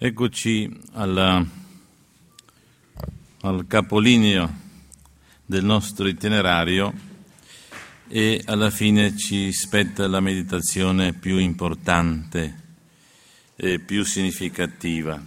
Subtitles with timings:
[0.00, 1.44] Eccoci alla,
[3.40, 4.48] al capolineo
[5.44, 6.94] del nostro itinerario
[8.06, 12.62] e alla fine ci spetta la meditazione più importante
[13.56, 15.20] e più significativa.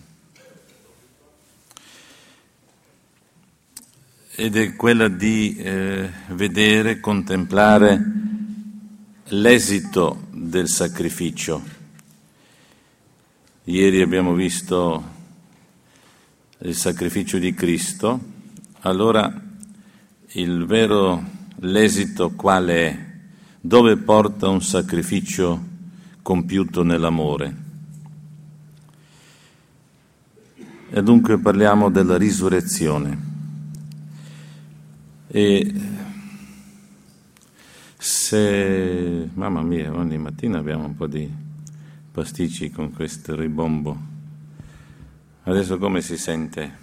[4.33, 8.01] Ed è quella di eh, vedere, contemplare
[9.25, 11.79] l'esito del sacrificio
[13.71, 15.01] Ieri abbiamo visto
[16.57, 18.19] il sacrificio di Cristo,
[18.81, 19.33] allora
[20.33, 21.23] il vero
[21.59, 23.05] l'esito quale è?
[23.61, 25.67] Dove porta un sacrificio
[26.21, 27.55] compiuto nell'amore?
[30.89, 33.19] E dunque parliamo della risurrezione.
[35.27, 35.73] E
[37.97, 41.49] se, mamma mia, ogni mattina abbiamo un po' di
[42.11, 43.97] pasticci con questo ribombo.
[45.43, 46.79] Adesso come si sente?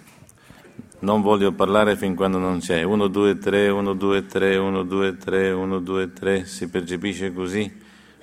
[1.01, 2.81] Non voglio parlare fin quando non c'è.
[2.81, 6.45] 1, 2, 3, 1, 2, 3, 1, 2, 3, 1, 2, 3.
[6.45, 7.71] Si percepisce così?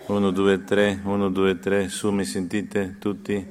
[0.06, 1.88] 1, 2, 3, 1, 2, 3.
[1.88, 3.46] Su, mi sentite tutti?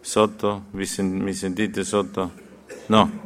[0.00, 0.66] Sotto?
[0.82, 2.32] Sen- mi sentite sotto?
[2.86, 3.24] No.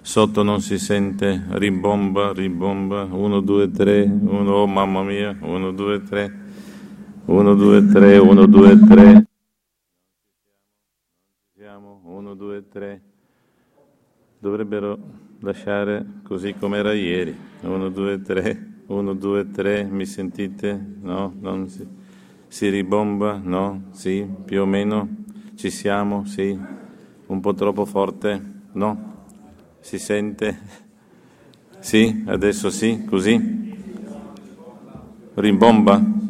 [0.00, 1.44] Sotto non si sente.
[1.50, 3.02] Ribomba, ribomba.
[3.02, 4.02] 1, 2, 3.
[4.04, 5.36] 1, oh mamma mia.
[5.38, 6.41] 1, 2, 3.
[7.24, 9.26] 1, 2, 3, 1, 2, 3.
[12.04, 13.02] 1, 2, 3.
[14.38, 14.98] Dovrebbero
[15.40, 17.36] lasciare così come era ieri.
[17.60, 18.68] 1, 2, 3.
[18.86, 19.84] 1, 2, 3.
[19.84, 20.96] Mi sentite?
[21.00, 21.32] No?
[21.38, 21.86] Non si,
[22.48, 23.40] si ribomba?
[23.42, 23.84] No?
[23.90, 24.26] Sì?
[24.44, 25.08] Più o meno?
[25.54, 26.24] Ci siamo?
[26.24, 26.58] Sì?
[27.26, 28.42] Un po' troppo forte?
[28.72, 29.26] No?
[29.80, 30.58] Si sente?
[31.78, 32.24] Sì?
[32.26, 33.04] Adesso sì?
[33.04, 33.60] Così?
[35.34, 36.21] Rimbomba?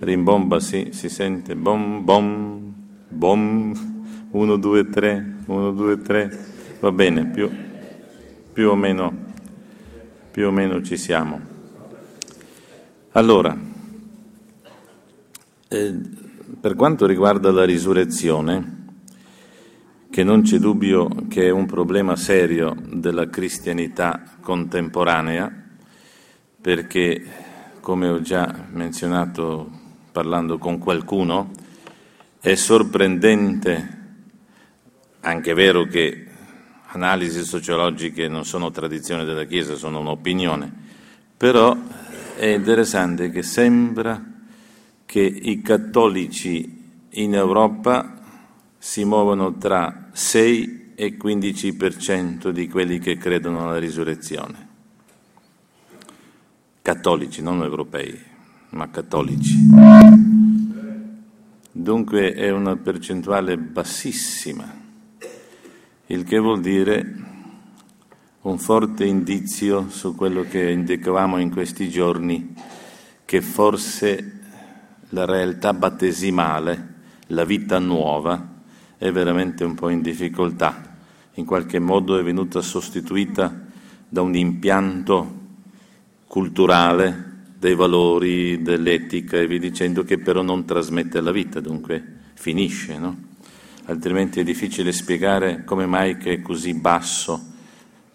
[0.00, 2.74] Rimbomba, sì, si sente bom, bom,
[3.08, 3.72] bom,
[4.30, 6.38] 1, 2, 3, 1, 2, 3,
[6.80, 7.50] va bene, più,
[8.52, 9.12] più, o meno,
[10.30, 11.40] più o meno ci siamo.
[13.12, 13.56] Allora,
[15.68, 16.00] eh,
[16.60, 18.74] per quanto riguarda la risurrezione,
[20.10, 25.64] che non c'è dubbio che è un problema serio della cristianità contemporanea,
[26.60, 27.24] perché,
[27.80, 29.84] come ho già menzionato
[30.16, 31.50] parlando con qualcuno,
[32.40, 33.98] è sorprendente,
[35.20, 36.26] anche vero che
[36.86, 40.72] analisi sociologiche non sono tradizione della Chiesa, sono un'opinione,
[41.36, 41.76] però
[42.34, 44.24] è interessante che sembra
[45.04, 48.14] che i cattolici in Europa
[48.78, 54.68] si muovono tra 6 e 15% di quelli che credono alla risurrezione.
[56.80, 58.25] Cattolici, non europei
[58.70, 59.56] ma cattolici.
[61.72, 64.64] Dunque è una percentuale bassissima,
[66.06, 67.14] il che vuol dire
[68.42, 72.54] un forte indizio su quello che indicavamo in questi giorni,
[73.24, 74.40] che forse
[75.10, 76.94] la realtà battesimale,
[77.28, 78.54] la vita nuova,
[78.96, 80.96] è veramente un po' in difficoltà.
[81.34, 83.64] In qualche modo è venuta sostituita
[84.08, 85.40] da un impianto
[86.26, 92.02] culturale dei valori, dell'etica e via dicendo, che però non trasmette alla vita, dunque
[92.34, 93.24] finisce, no?
[93.86, 97.54] Altrimenti è difficile spiegare come mai che è così basso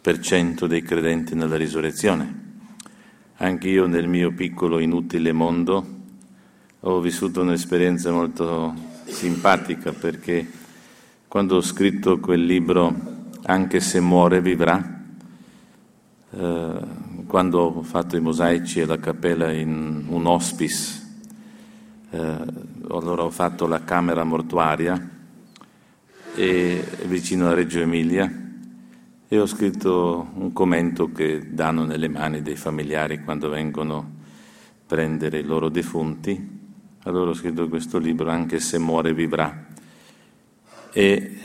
[0.02, 2.40] per cento dei credenti nella risurrezione.
[3.38, 6.00] Anche io nel mio piccolo inutile mondo
[6.82, 8.74] ho vissuto un'esperienza molto
[9.06, 10.46] simpatica perché
[11.28, 15.02] quando ho scritto quel libro Anche se muore vivrà,
[16.30, 16.80] eh,
[17.32, 21.02] quando ho fatto i mosaici e la cappella in un hospice,
[22.10, 22.38] eh,
[22.90, 25.10] allora ho fatto la camera mortuaria
[26.36, 28.30] e, vicino a Reggio Emilia
[29.30, 34.06] e ho scritto un commento che danno nelle mani dei familiari quando vengono a
[34.86, 36.60] prendere i loro defunti.
[37.04, 39.68] Allora ho scritto questo libro, anche se muore vivrà.
[40.92, 41.38] E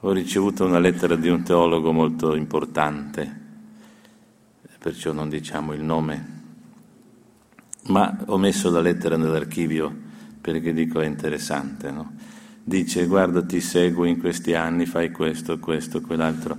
[0.00, 3.46] ho ricevuto una lettera di un teologo molto importante
[4.88, 6.36] perciò non diciamo il nome,
[7.88, 9.94] ma ho messo la lettera nell'archivio
[10.40, 11.90] perché dico è interessante.
[11.90, 12.10] No?
[12.64, 16.56] Dice guarda ti seguo in questi anni, fai questo, questo, quell'altro,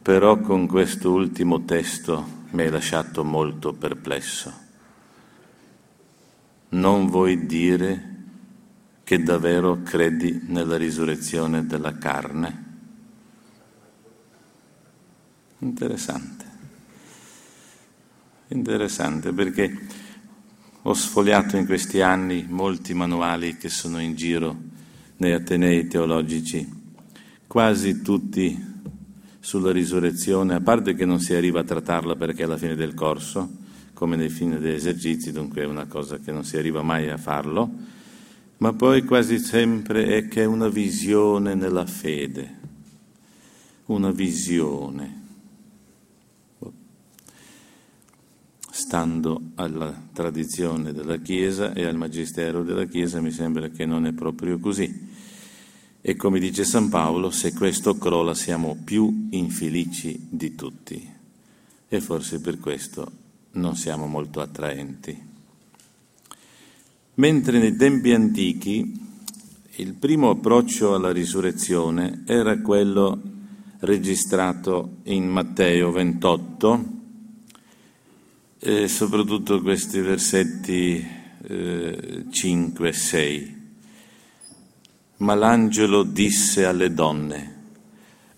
[0.00, 4.50] però con questo ultimo testo mi hai lasciato molto perplesso.
[6.70, 8.14] Non vuoi dire
[9.04, 12.64] che davvero credi nella risurrezione della carne?
[15.58, 16.45] Interessante.
[18.48, 19.76] Interessante perché
[20.82, 24.56] ho sfogliato in questi anni molti manuali che sono in giro
[25.16, 26.64] nei Atenei teologici,
[27.48, 28.74] quasi tutti
[29.40, 32.94] sulla risurrezione, a parte che non si arriva a trattarla perché è alla fine del
[32.94, 33.50] corso,
[33.94, 37.16] come nei fine degli esercizi, dunque è una cosa che non si arriva mai a
[37.16, 37.68] farlo,
[38.58, 42.58] ma poi quasi sempre è che è una visione nella fede,
[43.86, 45.24] una visione.
[48.76, 54.12] Stando alla tradizione della Chiesa e al magistero della Chiesa mi sembra che non è
[54.12, 55.08] proprio così.
[56.02, 61.10] E come dice San Paolo, se questo crolla siamo più infelici di tutti.
[61.88, 63.10] E forse per questo
[63.52, 65.18] non siamo molto attraenti.
[67.14, 69.00] Mentre nei tempi antichi
[69.76, 73.22] il primo approccio alla risurrezione era quello
[73.78, 76.95] registrato in Matteo 28,
[78.58, 81.06] e soprattutto questi versetti
[81.42, 83.54] eh, 5 e 6.
[85.18, 87.54] Ma l'angelo disse alle donne,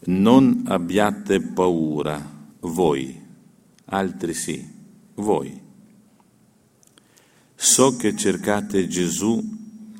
[0.05, 3.21] non abbiate paura, voi,
[3.87, 4.65] altri sì,
[5.15, 5.61] voi.
[7.55, 9.43] So che cercate Gesù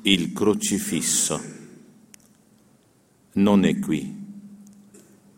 [0.03, 1.57] il crocifisso.
[3.33, 4.15] Non è qui,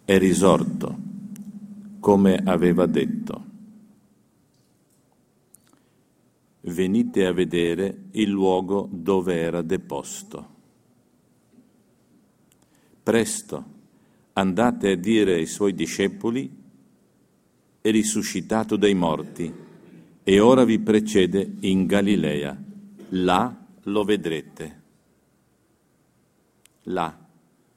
[0.05, 0.97] è risorto,
[1.99, 3.50] come aveva detto.
[6.61, 10.49] Venite a vedere il luogo dove era deposto.
[13.03, 13.65] Presto
[14.33, 16.59] andate a dire ai suoi discepoli,
[17.81, 19.53] è risuscitato dai morti
[20.23, 22.55] e ora vi precede in Galilea.
[23.09, 24.81] Là lo vedrete.
[26.83, 27.17] Là,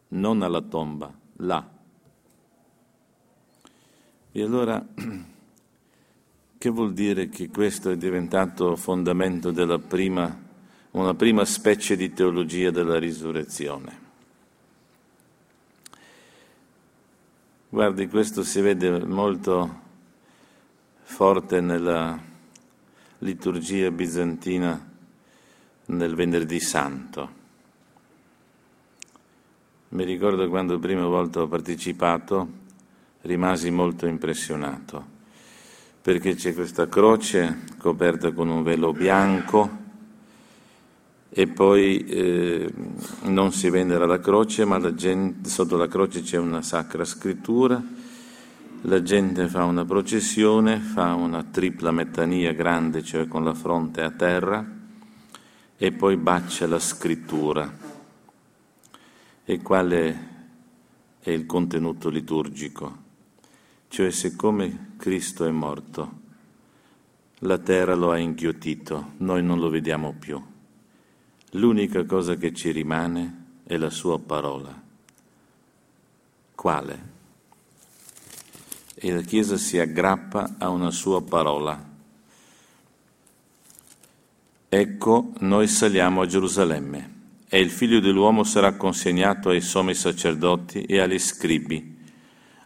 [0.09, 1.73] non alla tomba, là.
[4.33, 4.85] E allora,
[6.65, 10.35] che vuol dire che questo è diventato fondamento della prima,
[10.93, 13.99] una prima specie di teologia della risurrezione?
[17.69, 19.81] Guardi, questo si vede molto
[21.03, 22.19] forte nella
[23.19, 24.91] liturgia bizantina
[25.85, 27.29] nel venerdì santo.
[29.89, 32.49] Mi ricordo quando la prima volta ho partecipato,
[33.21, 35.14] rimasi molto impressionato,
[36.05, 39.71] perché c'è questa croce coperta con un velo bianco
[41.31, 42.71] e poi eh,
[43.23, 47.83] non si venera la croce, ma la gente, sotto la croce c'è una sacra scrittura,
[48.83, 54.11] la gente fa una processione, fa una tripla metania grande, cioè con la fronte a
[54.11, 54.63] terra,
[55.75, 57.79] e poi bacia la scrittura.
[59.43, 60.29] E quale
[61.19, 63.04] è il contenuto liturgico?
[63.95, 66.21] Cioè siccome Cristo è morto,
[67.39, 70.43] la terra lo ha inghiottito, noi non lo vediamo più
[71.51, 74.83] L'unica cosa che ci rimane è la sua parola.
[76.57, 77.03] Quale?
[78.97, 81.81] E la Chiesa si aggrappa a una sua parola.
[84.69, 87.13] Ecco, noi saliamo a Gerusalemme
[87.47, 91.94] e il figlio dell'uomo sarà consegnato ai sommi sacerdoti e agli scribi.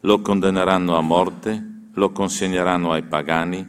[0.00, 3.68] Lo condanneranno a morte, lo consegneranno ai pagani,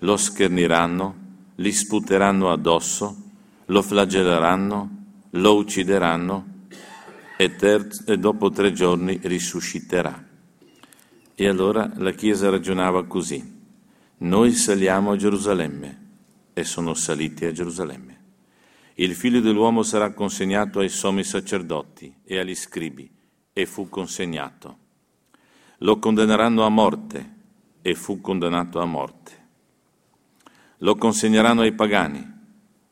[0.00, 1.14] lo scherniranno,
[1.54, 3.26] gli sputeranno addosso
[3.70, 4.96] lo flagelleranno,
[5.30, 6.56] lo uccideranno
[7.36, 10.26] e, ter- e dopo tre giorni risusciterà.
[11.34, 13.56] E allora la Chiesa ragionava così.
[14.18, 16.06] Noi saliamo a Gerusalemme
[16.52, 18.16] e sono saliti a Gerusalemme.
[18.94, 23.08] Il figlio dell'uomo sarà consegnato ai sommi sacerdoti e agli scribi
[23.52, 24.86] e fu consegnato.
[25.78, 27.36] Lo condanneranno a morte
[27.82, 29.46] e fu condannato a morte.
[30.78, 32.36] Lo consegneranno ai pagani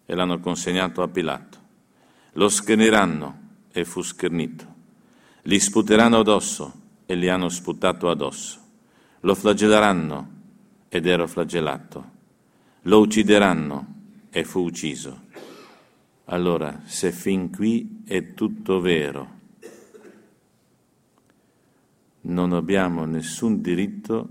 [0.05, 1.59] e l'hanno consegnato a Pilato.
[2.35, 3.41] Lo scherniranno
[3.73, 4.75] e fu schernito.
[5.43, 6.73] Gli sputeranno addosso
[7.07, 8.61] e gli hanno sputato addosso.
[9.21, 10.31] Lo flagelleranno
[10.89, 12.11] ed era flagellato.
[12.83, 13.95] Lo uccideranno
[14.31, 15.23] e fu ucciso.
[16.27, 19.36] Allora, se fin qui è tutto vero,
[22.27, 24.29] non abbiamo nessun diritto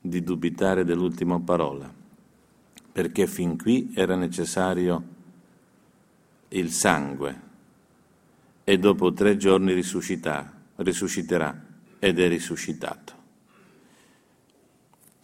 [0.00, 2.02] di dubitare dell'ultima parola
[2.94, 5.02] perché fin qui era necessario
[6.50, 7.40] il sangue
[8.62, 10.52] e dopo tre giorni risusciterà
[11.98, 13.12] ed è risuscitato.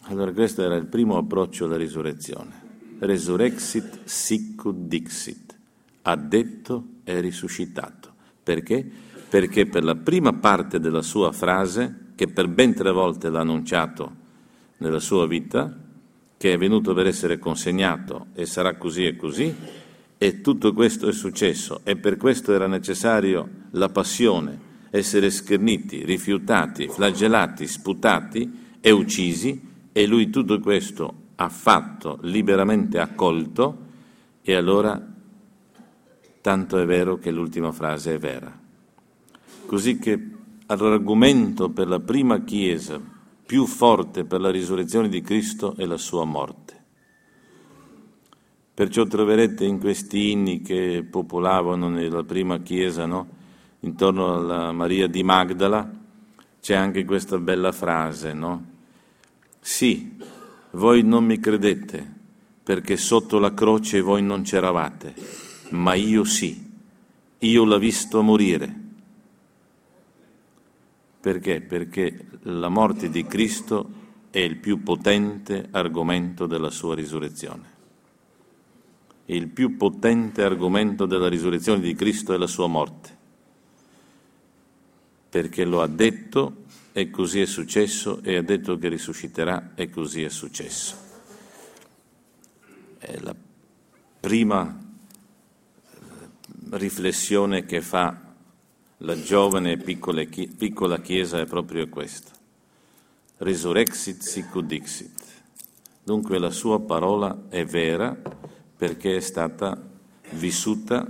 [0.01, 2.69] Allora questo era il primo approccio alla risurrezione.
[2.99, 5.57] Resurrexit sicut dixit.
[6.01, 8.13] Ha detto è risuscitato.
[8.43, 8.91] Perché?
[9.31, 14.11] Perché per la prima parte della sua frase, che per ben tre volte l'ha annunciato
[14.79, 15.73] nella sua vita,
[16.35, 19.55] che è venuto per essere consegnato e sarà così e così,
[20.23, 24.59] E tutto questo è successo e per questo era necessario la passione,
[24.91, 29.59] essere scherniti, rifiutati, flagellati, sputati e uccisi
[29.91, 33.77] e lui tutto questo ha fatto, liberamente accolto
[34.43, 35.03] e allora
[36.41, 38.60] tanto è vero che l'ultima frase è vera.
[39.71, 40.19] Così che
[40.67, 42.99] l'argomento per la prima Chiesa
[43.45, 46.83] più forte per la risurrezione di Cristo è la sua morte.
[48.73, 53.29] Perciò troverete in questi inni che popolavano nella prima Chiesa, no?
[53.79, 55.89] intorno alla Maria di Magdala,
[56.59, 58.65] c'è anche questa bella frase, no?
[59.61, 60.17] Sì,
[60.71, 62.13] voi non mi credete
[62.61, 65.15] perché sotto la croce voi non c'eravate,
[65.69, 66.61] ma io sì,
[67.39, 68.79] io l'ho visto morire.
[71.21, 71.61] Perché?
[71.61, 73.99] Perché la morte di Cristo
[74.29, 77.69] è il più potente argomento della sua risurrezione.
[79.25, 83.19] Il più potente argomento della risurrezione di Cristo è la sua morte
[85.31, 90.23] perché lo ha detto e così è successo e ha detto che risusciterà e così
[90.23, 90.97] è successo.
[92.97, 93.33] È la
[94.19, 94.77] prima
[95.87, 95.97] eh,
[96.71, 98.30] riflessione che fa
[99.03, 102.31] la giovane e piccola, Chiesa è proprio questa.
[103.37, 105.23] Resurrexit sicut dixit.
[106.03, 108.15] Dunque la sua parola è vera
[108.75, 109.79] perché è stata
[110.31, 111.07] vissuta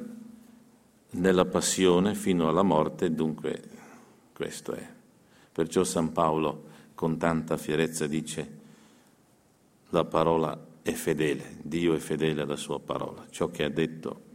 [1.12, 3.62] nella passione fino alla morte, dunque
[4.34, 4.88] questo è.
[5.52, 8.60] Perciò San Paolo con tanta fierezza dice
[9.90, 14.30] la parola è fedele, Dio è fedele alla sua parola, ciò che ha detto.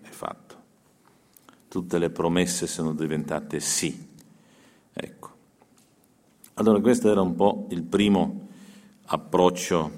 [1.68, 4.08] Tutte le promesse sono diventate sì.
[4.92, 5.34] Ecco.
[6.54, 8.48] Allora questo era un po' il primo
[9.06, 9.90] approccio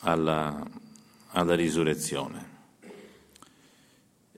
[0.00, 0.64] alla,
[1.30, 2.48] alla risurrezione.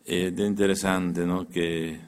[0.03, 2.01] Ed è interessante no, che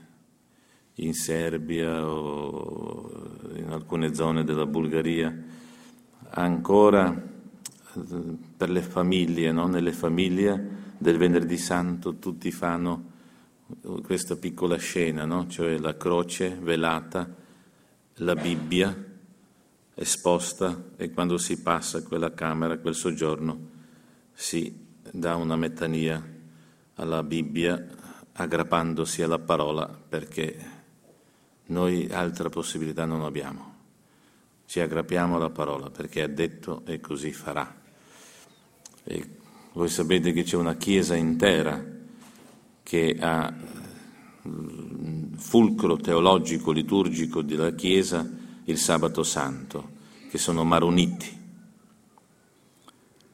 [0.94, 5.36] in Serbia o in alcune zone della Bulgaria,
[6.30, 8.02] ancora eh,
[8.56, 9.66] per le famiglie, no?
[9.66, 13.12] nelle famiglie del venerdì santo tutti fanno
[14.02, 15.46] questa piccola scena, no?
[15.48, 17.28] cioè la croce velata,
[18.16, 19.12] la Bibbia
[19.94, 23.72] esposta e quando si passa quella camera, quel soggiorno,
[24.32, 26.22] si dà una metania
[26.96, 27.86] alla Bibbia
[28.32, 30.72] aggrappandosi alla parola perché
[31.66, 33.72] noi altra possibilità non abbiamo.
[34.66, 37.82] Ci aggrappiamo alla parola perché ha detto e così farà.
[39.04, 39.30] E
[39.72, 41.93] voi sapete che c'è una chiesa intera
[42.84, 43.52] che ha
[44.42, 48.30] il fulcro teologico, liturgico della chiesa
[48.64, 49.90] il sabato santo,
[50.30, 51.42] che sono maroniti.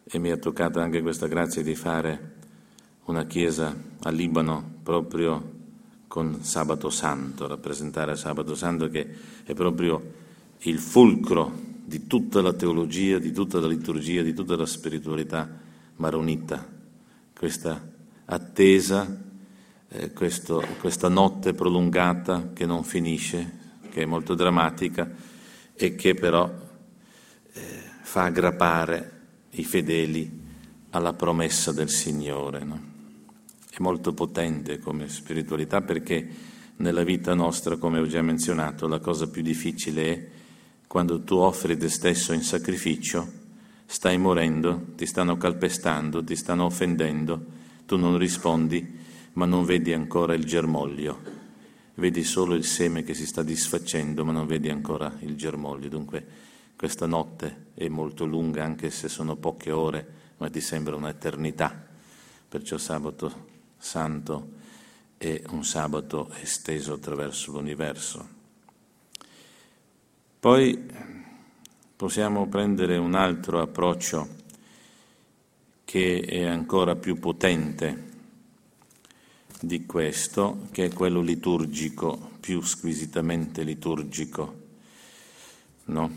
[0.04, 2.36] E mi è toccata anche questa grazia di fare
[3.04, 5.58] una chiesa a Libano proprio
[6.06, 9.08] con Sabato Santo, rappresentare Sabato Santo che
[9.44, 10.12] è proprio
[10.58, 15.48] il fulcro di tutta la teologia, di tutta la liturgia, di tutta la spiritualità
[15.96, 16.66] maronita,
[17.36, 17.88] questa
[18.24, 19.28] attesa,
[19.90, 23.58] eh, questo, questa notte prolungata che non finisce,
[23.90, 25.10] che è molto drammatica
[25.74, 26.50] e che però
[27.52, 27.60] eh,
[28.02, 29.18] fa aggrappare
[29.50, 30.38] i fedeli
[30.90, 32.64] alla promessa del Signore.
[32.64, 32.90] No?
[33.70, 36.28] è molto potente come spiritualità perché
[36.76, 40.28] nella vita nostra, come ho già menzionato, la cosa più difficile è
[40.86, 43.30] quando tu offri te stesso in sacrificio,
[43.86, 47.44] stai morendo, ti stanno calpestando, ti stanno offendendo,
[47.86, 48.98] tu non rispondi,
[49.40, 51.18] ma non vedi ancora il germoglio.
[51.94, 55.88] Vedi solo il seme che si sta disfacendo, ma non vedi ancora il germoglio.
[55.88, 56.26] Dunque
[56.76, 60.06] questa notte è molto lunga, anche se sono poche ore,
[60.36, 61.86] ma ti sembra un'eternità.
[62.50, 63.46] Perciò sabato
[63.78, 64.50] santo
[65.16, 68.28] e un sabato esteso attraverso l'universo.
[70.38, 70.86] Poi
[71.96, 74.36] possiamo prendere un altro approccio
[75.86, 78.08] che è ancora più potente
[79.60, 84.58] di questo, che è quello liturgico, più squisitamente liturgico.
[85.84, 86.10] No?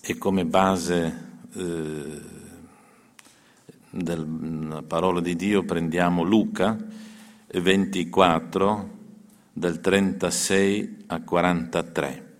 [0.00, 1.22] E come base
[1.54, 2.20] eh,
[3.90, 6.76] della parola di Dio prendiamo Luca
[7.60, 8.90] 24
[9.52, 12.32] del 36 a 43.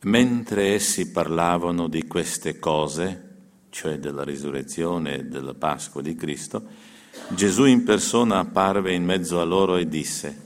[0.00, 3.24] Mentre essi parlavano di queste cose,
[3.70, 6.87] cioè della risurrezione e della Pasqua di Cristo,
[7.30, 10.36] Gesù in persona apparve in mezzo a loro e disse,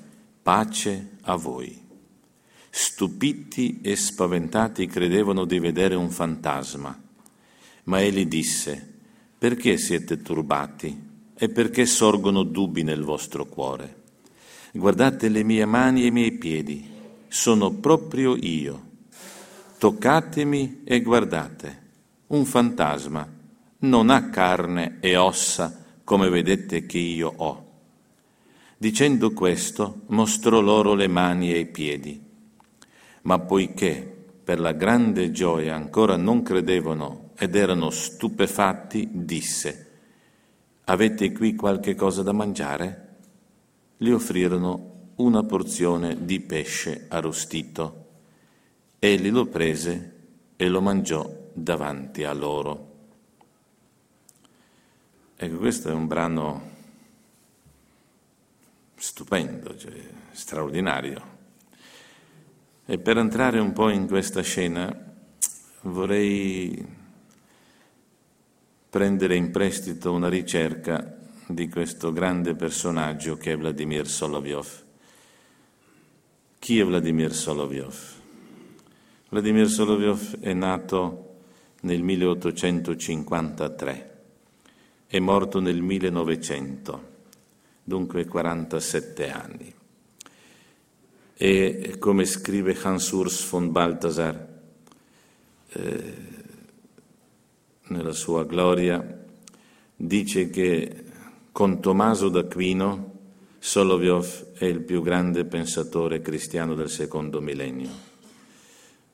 [0.42, 1.81] pace a voi.
[2.71, 7.00] Stupiti e spaventati credevano di vedere un fantasma,
[7.85, 8.95] ma egli disse,
[9.38, 14.02] perché siete turbati e perché sorgono dubbi nel vostro cuore?
[14.73, 16.88] Guardate le mie mani e i miei piedi,
[17.28, 18.90] sono proprio io.
[19.78, 21.83] Toccatemi e guardate,
[22.28, 23.40] un fantasma
[23.81, 25.82] non ha carne e ossa
[26.12, 27.71] come vedete che io ho.
[28.76, 32.23] Dicendo questo, mostrò loro le mani e i piedi.
[33.23, 34.14] Ma poiché
[34.45, 39.90] per la grande gioia ancora non credevano ed erano stupefatti, disse,
[40.85, 43.16] Avete qui qualche cosa da mangiare?
[43.97, 48.09] Gli offrirono una porzione di pesce arrostito.
[48.99, 50.16] Egli lo prese
[50.57, 52.92] e lo mangiò davanti a loro.
[55.43, 56.71] Ecco, questo è un brano
[58.95, 59.93] stupendo, cioè,
[60.31, 61.21] straordinario.
[62.87, 64.97] E per entrare un po' in questa scena
[65.81, 66.87] vorrei
[68.89, 71.19] prendere in prestito una ricerca
[71.49, 74.85] di questo grande personaggio che è Vladimir Solovyov.
[76.61, 77.97] Chi è Vladimir Solovyov?
[79.31, 81.41] Vladimir Solovyov è nato
[81.81, 84.12] nel 1853,
[85.12, 87.09] è morto nel 1900,
[87.85, 89.75] dunque 47 anni.
[91.35, 94.49] E come scrive Hans Urs von Balthasar,
[95.69, 96.14] eh,
[97.88, 99.23] nella sua gloria,
[99.95, 101.04] dice che
[101.52, 103.19] con Tommaso d'Aquino
[103.59, 107.90] Solovyov è il più grande pensatore cristiano del secondo millennio.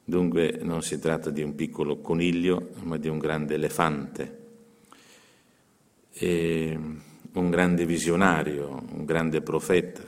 [0.04, 4.46] Dunque non si tratta di un piccolo coniglio, ma di un grande elefante,
[6.18, 6.78] e
[7.32, 10.02] un grande visionario, un grande profeta,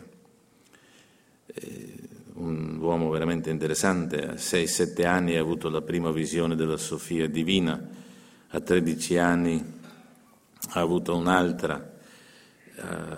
[2.35, 4.27] un uomo veramente interessante.
[4.27, 7.99] A 6-7 anni ha avuto la prima visione della Sofia divina
[8.53, 9.79] a 13 anni
[10.73, 11.99] ha avuto un'altra,
[12.75, 13.17] eh,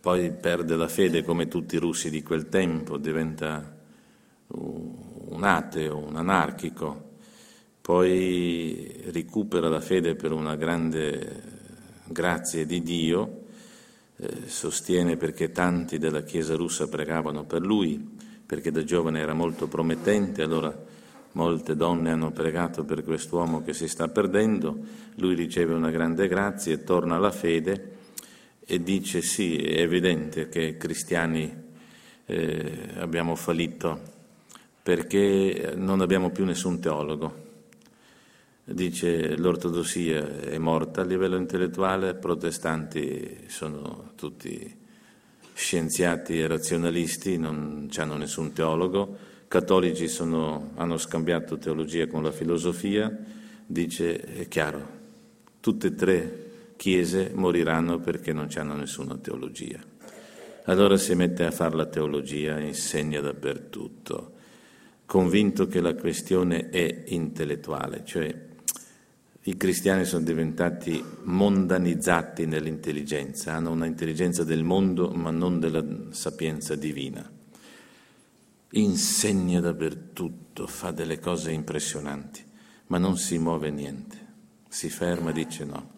[0.00, 3.76] poi perde la fede come tutti i russi di quel tempo, diventa
[4.48, 7.12] un ateo, un anarchico,
[7.80, 11.53] poi recupera la fede per una grande
[12.04, 13.42] grazia di Dio,
[14.16, 19.66] eh, sostiene perché tanti della Chiesa russa pregavano per lui, perché da giovane era molto
[19.66, 20.92] promettente, allora
[21.34, 24.78] Molte donne hanno pregato per quest'uomo che si sta perdendo,
[25.16, 27.96] lui riceve una grande grazia e torna alla fede
[28.64, 31.52] e dice sì, è evidente che cristiani
[32.26, 34.00] eh, abbiamo fallito
[34.80, 37.43] perché non abbiamo più nessun teologo.
[38.66, 44.74] Dice l'ortodossia è morta a livello intellettuale, protestanti sono tutti
[45.52, 49.16] scienziati e razionalisti, non hanno nessun teologo,
[49.48, 53.14] cattolici sono, hanno scambiato teologia con la filosofia,
[53.66, 54.88] dice è chiaro,
[55.60, 59.78] tutte e tre chiese moriranno perché non hanno nessuna teologia.
[60.64, 64.32] Allora si mette a fare la teologia, insegna dappertutto,
[65.04, 68.52] convinto che la questione è intellettuale, cioè
[69.46, 76.74] i cristiani sono diventati mondanizzati nell'intelligenza, hanno una intelligenza del mondo ma non della sapienza
[76.74, 77.30] divina
[78.74, 82.42] insegna dappertutto, fa delle cose impressionanti,
[82.86, 84.22] ma non si muove niente.
[84.68, 85.92] Si ferma e dice no,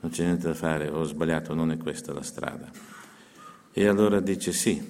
[0.00, 2.70] non c'è niente da fare, ho sbagliato, non è questa la strada.
[3.72, 4.82] E allora dice sì,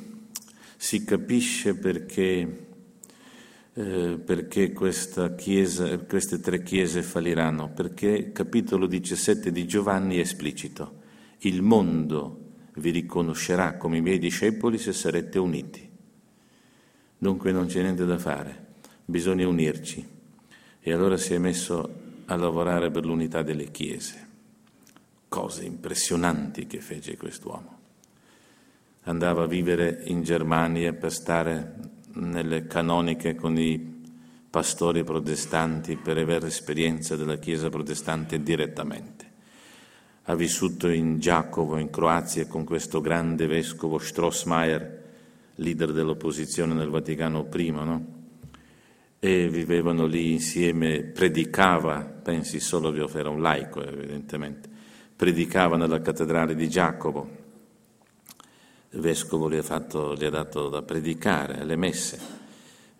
[0.76, 2.65] si capisce perché,
[3.78, 4.72] eh, perché
[5.36, 11.02] chiesa, queste tre chiese falliranno, perché il capitolo 17 di Giovanni è esplicito.
[11.40, 12.44] Il mondo
[12.76, 15.86] vi riconoscerà come i miei discepoli se sarete uniti.
[17.18, 18.66] Dunque non c'è niente da fare,
[19.04, 20.08] bisogna unirci.
[20.80, 24.26] E allora si è messo a lavorare per l'unità delle chiese.
[25.28, 27.78] Cose impressionanti che fece quest'uomo.
[29.02, 33.94] Andava a vivere in Germania per stare nelle canoniche con i
[34.48, 39.24] pastori protestanti per avere esperienza della Chiesa protestante direttamente.
[40.24, 45.04] Ha vissuto in Giacomo, in Croazia, con questo grande vescovo Strossmayer,
[45.56, 48.14] leader dell'opposizione nel Vaticano I, no?
[49.18, 54.68] e vivevano lì insieme, predicava, pensi solo che era un laico evidentemente,
[55.14, 57.35] predicava nella cattedrale di Giacomo,
[58.96, 62.18] il vescovo gli ha, fatto, gli ha dato da predicare alle messe,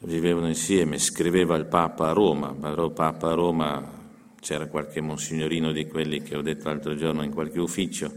[0.01, 3.95] vivevano insieme, scriveva il Papa a Roma, ma il Papa a Roma
[4.39, 8.13] c'era qualche monsignorino di quelli che ho detto l'altro giorno in qualche ufficio,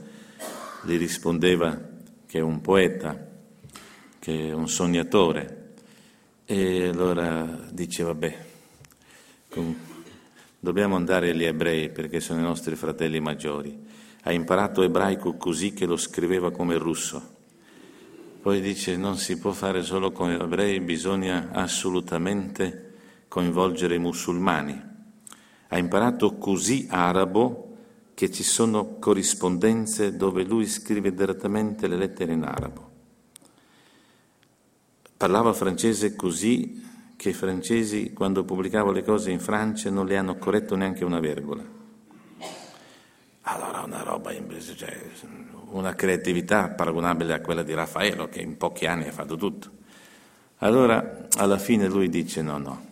[0.83, 1.79] gli rispondeva
[2.25, 3.17] che è un poeta,
[4.19, 5.55] che è un sognatore.
[6.43, 8.45] E allora dice, vabbè,
[10.59, 13.87] dobbiamo andare agli ebrei perché sono i nostri fratelli maggiori.
[14.23, 17.37] ha imparato ebraico così che lo scriveva come russo.
[18.41, 22.93] Poi dice non si può fare solo con gli ebrei, bisogna assolutamente
[23.27, 24.81] coinvolgere i musulmani.
[25.67, 27.75] Ha imparato così arabo
[28.13, 32.89] che ci sono corrispondenze dove lui scrive direttamente le lettere in arabo.
[35.17, 36.81] Parlava francese così
[37.17, 41.19] che i francesi quando pubblicavo le cose in Francia non le hanno corretto neanche una
[41.19, 41.61] virgola.
[43.41, 44.31] Allora una roba,
[44.75, 45.09] cioè,
[45.71, 49.77] una creatività paragonabile a quella di Raffaello che in pochi anni ha fatto tutto.
[50.57, 52.85] Allora alla fine lui dice no, no,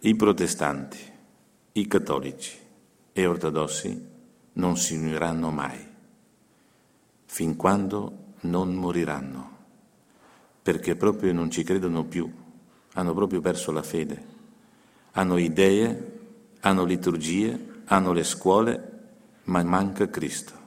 [0.00, 0.98] i protestanti,
[1.72, 2.58] i cattolici
[3.12, 4.08] e ortodossi
[4.54, 5.78] non si uniranno mai,
[7.26, 9.58] fin quando non moriranno,
[10.62, 12.32] perché proprio non ci credono più,
[12.94, 14.24] hanno proprio perso la fede,
[15.12, 16.18] hanno idee,
[16.60, 18.98] hanno liturgie, hanno le scuole,
[19.44, 20.59] ma manca Cristo.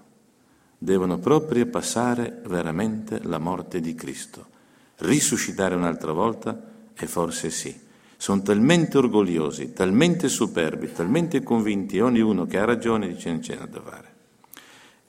[0.83, 4.45] Devono proprio passare veramente la morte di Cristo,
[4.97, 6.61] risuscitare un'altra volta
[6.93, 7.79] e forse sì
[8.17, 13.81] sono talmente orgogliosi, talmente superbi, talmente convinti, ognuno che ha ragione dice non c'è da
[13.81, 14.13] fare.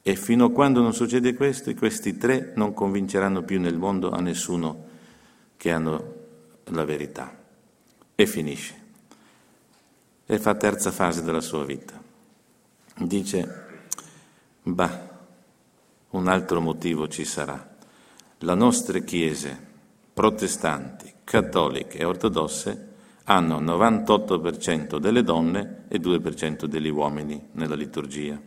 [0.02, 4.20] E fino a quando non succede questo, questi tre non convinceranno più nel mondo a
[4.20, 4.84] nessuno
[5.56, 6.14] che hanno
[6.66, 7.36] la verità.
[8.14, 8.74] E finisce.
[10.26, 12.00] E fa terza fase della sua vita.
[12.96, 13.66] Dice,
[14.62, 15.13] bah,
[16.14, 17.76] un altro motivo ci sarà.
[18.38, 19.72] Le nostre chiese
[20.12, 22.92] protestanti, cattoliche e ortodosse
[23.24, 28.40] hanno 98% delle donne e 2% degli uomini nella liturgia.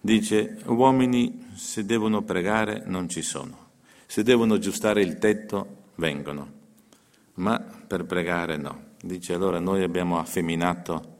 [0.00, 3.68] Dice, uomini se devono pregare non ci sono,
[4.06, 6.52] se devono aggiustare il tetto vengono,
[7.34, 8.88] ma per pregare no.
[9.02, 11.16] Dice allora noi abbiamo affeminato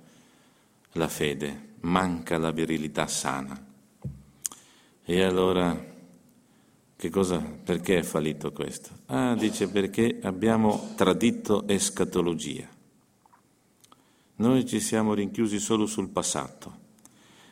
[0.92, 3.68] la fede, manca la virilità sana.
[5.04, 5.88] E allora
[7.00, 8.90] che cosa, perché è fallito questo?
[9.06, 12.68] Ah, dice perché abbiamo tradito escatologia.
[14.36, 16.76] Noi ci siamo rinchiusi solo sul passato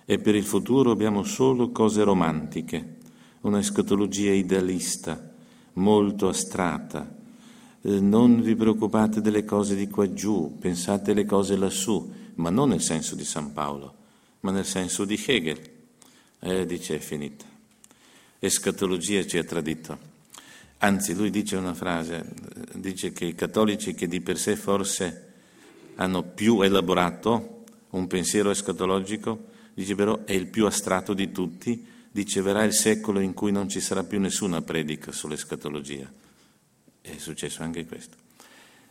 [0.05, 2.97] e per il futuro abbiamo solo cose romantiche,
[3.41, 5.33] una escatologia idealista,
[5.75, 7.17] molto astratta.
[7.81, 12.69] Eh, non vi preoccupate delle cose di qua giù, pensate alle cose lassù, ma non
[12.69, 13.95] nel senso di San Paolo,
[14.41, 15.77] ma nel senso di Hegel.
[16.41, 17.57] Eh, dice è finita
[18.39, 20.07] escatologia ci ha tradito.
[20.79, 22.25] Anzi, lui dice una frase,
[22.75, 25.27] dice che i cattolici che di per sé forse
[25.97, 32.43] hanno più elaborato un pensiero escatologico, dice però è il più astratto di tutti, dice
[32.43, 36.11] verrà il secolo in cui non ci sarà più nessuna predica sull'escatologia.
[37.01, 38.17] È successo anche questo.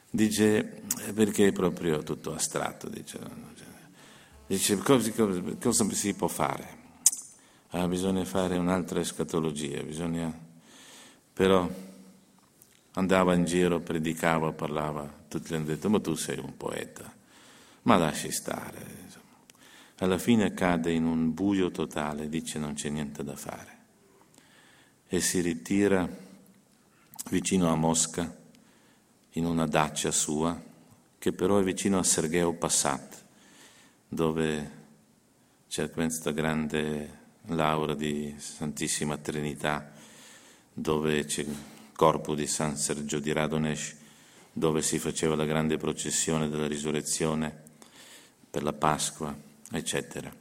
[0.10, 0.82] Dice
[1.14, 3.18] perché è proprio tutto astratto, dice,
[4.48, 5.10] dice cosa,
[5.62, 6.87] cosa si può fare?
[7.84, 10.32] Ah, bisogna fare un'altra escatologia, bisogna...
[11.34, 11.70] però
[12.94, 17.14] andava in giro, predicava, parlava, tutti gli hanno detto ma tu sei un poeta,
[17.84, 18.96] ma lasci stare.
[20.00, 23.78] Alla fine cade in un buio totale, dice non c'è niente da fare
[25.10, 26.08] e si ritira
[27.30, 28.36] vicino a Mosca
[29.32, 30.62] in una dacia sua
[31.18, 33.24] che però è vicino a Sergeo Passat
[34.08, 34.72] dove
[35.70, 39.92] c'è questa grande l'aura di Santissima Trinità,
[40.74, 41.56] dove c'è il
[41.94, 43.96] corpo di San Sergio di Radonesh,
[44.52, 47.56] dove si faceva la grande processione della risurrezione
[48.50, 49.36] per la Pasqua,
[49.72, 50.34] eccetera.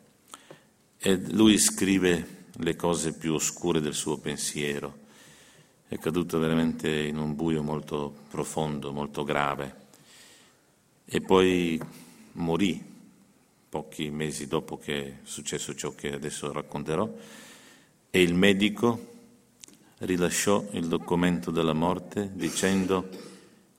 [0.99, 5.05] E lui scrive le cose più oscure del suo pensiero.
[5.87, 9.85] È caduto veramente in un buio molto profondo, molto grave.
[11.05, 11.81] E poi
[12.33, 12.96] morì
[13.77, 17.13] pochi mesi dopo che è successo ciò che adesso racconterò,
[18.09, 19.13] e il medico
[19.99, 23.09] rilasciò il documento della morte dicendo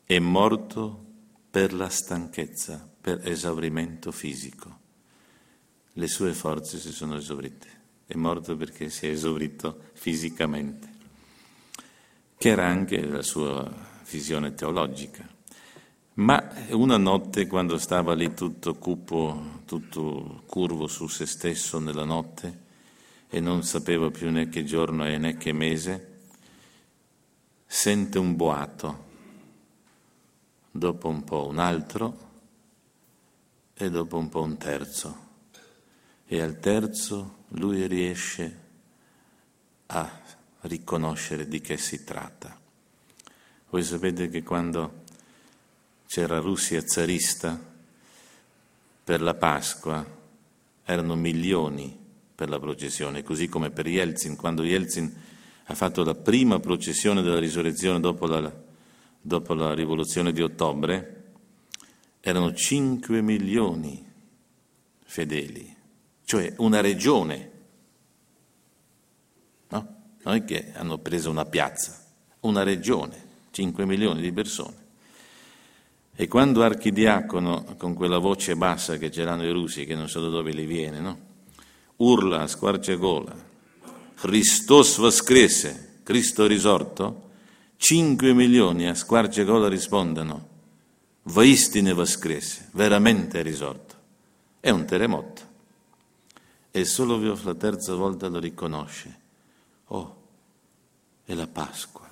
[0.06, 1.04] è morto
[1.50, 4.86] per la stanchezza, per esaurimento fisico.
[5.94, 7.68] Le sue forze si sono esaurite,
[8.06, 10.90] è morto perché si è esaurito fisicamente,
[12.38, 13.68] che era anche la sua
[14.08, 15.28] visione teologica.
[16.18, 22.66] Ma una notte, quando stava lì tutto cupo, tutto curvo su se stesso nella notte,
[23.30, 26.22] e non sapeva più né che giorno è né che mese,
[27.68, 29.06] sente un boato,
[30.72, 32.30] dopo un po' un altro
[33.76, 35.26] e dopo un po' un terzo.
[36.26, 38.60] E al terzo lui riesce
[39.86, 40.20] a
[40.62, 42.60] riconoscere di che si tratta.
[43.70, 45.06] Voi sapete che quando
[46.08, 47.60] c'era Russia zarista,
[49.04, 50.06] per la Pasqua
[50.84, 55.16] erano milioni per la processione, così come per Yeltsin, quando Yeltsin
[55.66, 58.54] ha fatto la prima processione della risurrezione dopo la,
[59.20, 61.32] dopo la rivoluzione di ottobre,
[62.20, 64.06] erano 5 milioni
[65.04, 65.76] fedeli,
[66.26, 67.52] cioè una regione.
[69.70, 69.96] No?
[70.24, 72.06] Non è che hanno preso una piazza,
[72.42, 74.87] una regione, 5 milioni di persone.
[76.20, 80.20] E quando Archidiacono, con quella voce bassa che ce l'hanno i russi, che non so
[80.20, 81.20] da dove li viene, no?
[81.98, 83.36] urla a squarciagola,
[84.16, 87.30] Christos vascrese, Cristo risorto,
[87.78, 90.48] 5 milioni a squarciagola rispondono,
[91.22, 93.94] vaistine vascrese, veramente risorto.
[94.60, 95.42] È un terremoto.
[96.72, 99.20] E solo la terza volta lo riconosce.
[99.90, 100.16] Oh,
[101.26, 102.07] è la Pasqua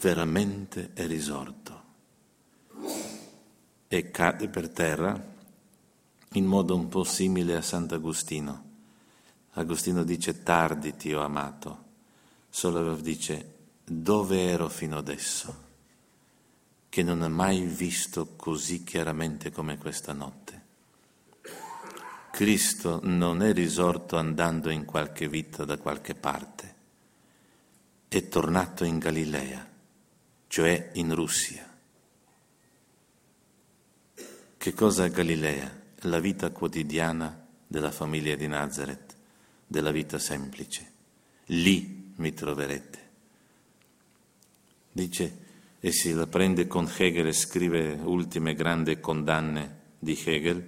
[0.00, 1.82] veramente è risorto.
[3.88, 5.36] E cade per terra
[6.32, 8.66] in modo un po' simile a Sant'Agostino.
[9.52, 11.84] Agostino dice tardi ti ho amato,
[12.48, 15.66] Soloviev dice dove ero fino adesso,
[16.88, 20.66] che non ho mai visto così chiaramente come questa notte.
[22.30, 26.74] Cristo non è risorto andando in qualche vita da qualche parte,
[28.06, 29.67] è tornato in Galilea
[30.48, 31.66] cioè in Russia.
[34.56, 35.80] Che cosa è Galilea?
[36.02, 39.14] La vita quotidiana della famiglia di Nazareth,
[39.66, 40.92] della vita semplice.
[41.46, 42.98] Lì mi troverete.
[44.90, 45.46] Dice,
[45.80, 50.66] e si la prende con Hegel e scrive ultime grandi condanne di Hegel,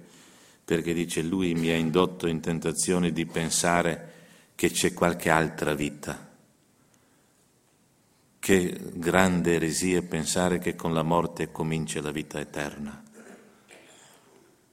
[0.63, 4.13] perché dice lui mi ha indotto in tentazione di pensare
[4.55, 6.30] che c'è qualche altra vita
[8.41, 13.03] che grande eresia pensare che con la morte comincia la vita eterna.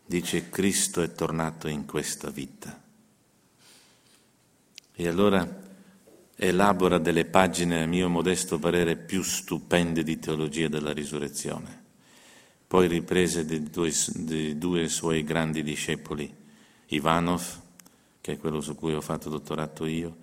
[0.06, 2.82] Dice Cristo è tornato in questa vita.
[4.94, 5.62] E allora
[6.34, 11.84] elabora delle pagine, a mio modesto parere, più stupende di teologia della risurrezione.
[12.66, 16.34] Poi riprese di due, di due suoi grandi discepoli,
[16.86, 17.60] Ivanov,
[18.22, 20.16] che è quello su cui ho fatto dottorato io,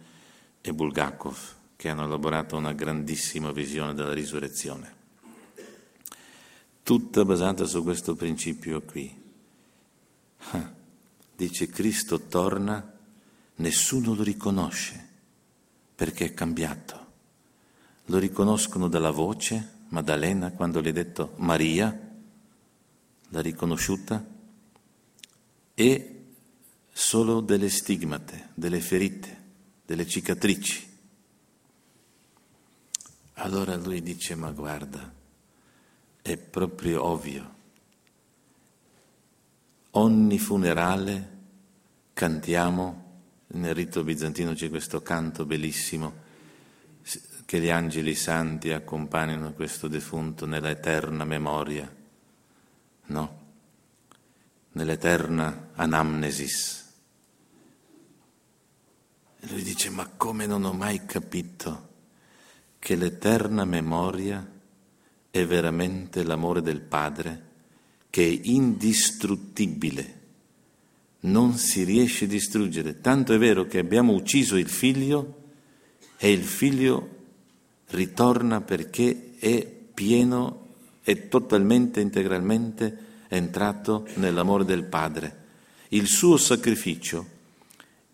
[0.62, 4.94] e Bulgakov che hanno elaborato una grandissima visione della risurrezione.
[6.84, 9.24] Tutta basata su questo principio qui.
[10.52, 10.72] Ah,
[11.36, 12.94] dice Cristo torna,
[13.56, 15.04] nessuno lo riconosce
[15.96, 17.04] perché è cambiato.
[18.06, 21.98] Lo riconoscono dalla voce, Maddalena quando le ha detto Maria,
[23.30, 24.24] l'ha riconosciuta,
[25.74, 26.24] e
[26.92, 29.44] solo delle stigmate, delle ferite,
[29.86, 30.85] delle cicatrici.
[33.36, 35.12] Allora lui dice, ma guarda,
[36.21, 37.54] è proprio ovvio.
[39.91, 41.38] Ogni funerale
[42.13, 43.04] cantiamo,
[43.48, 46.24] nel rito bizantino c'è questo canto bellissimo,
[47.45, 51.93] che gli angeli santi accompagnano questo defunto nella eterna memoria,
[53.08, 53.43] no?
[54.71, 56.93] Nell'eterna anamnesis.
[59.39, 61.93] E lui dice, ma come non ho mai capito?
[62.86, 64.48] Che l'eterna memoria
[65.32, 67.43] è veramente l'amore del Padre
[68.12, 70.19] che è indistruttibile,
[71.21, 73.02] non si riesce a distruggere.
[73.02, 75.45] Tanto è vero che abbiamo ucciso il figlio
[76.15, 77.10] e il figlio
[77.88, 80.67] ritorna perché è pieno
[81.02, 82.98] e totalmente, integralmente
[83.30, 85.43] entrato nell'amore del Padre.
[85.88, 87.26] Il suo sacrificio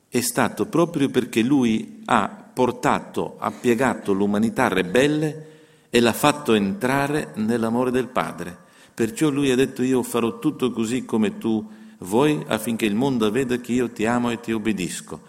[0.08, 5.50] è stato proprio perché lui ha portato, ha piegato l'umanità rebelle
[5.90, 8.58] e l'ha fatto entrare nell'amore del Padre.
[8.94, 11.66] Perciò lui ha detto io farò tutto così come tu
[12.00, 15.22] vuoi affinché il mondo veda che io ti amo e ti obbedisco.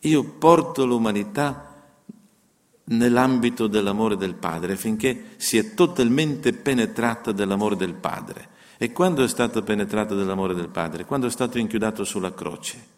[0.00, 1.74] Io porto l'umanità
[2.84, 8.56] nell'ambito dell'amore del Padre affinché sia totalmente penetrata dell'amore del Padre.
[8.78, 11.04] E quando è stata penetrata dell'amore del Padre?
[11.04, 12.96] Quando è stato inchiudato sulla croce.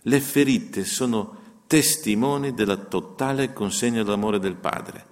[0.00, 5.04] Le ferite sono testimoni della totale consegna all'amore del Padre.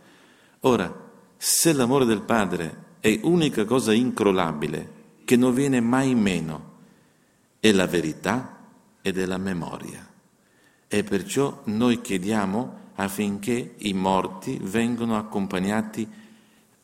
[0.61, 6.71] Ora, se l'amore del Padre è unica cosa incrollabile, che non viene mai meno,
[7.59, 8.59] è la verità
[9.03, 10.07] ed è la memoria.
[10.87, 16.07] E perciò noi chiediamo affinché i morti vengano accompagnati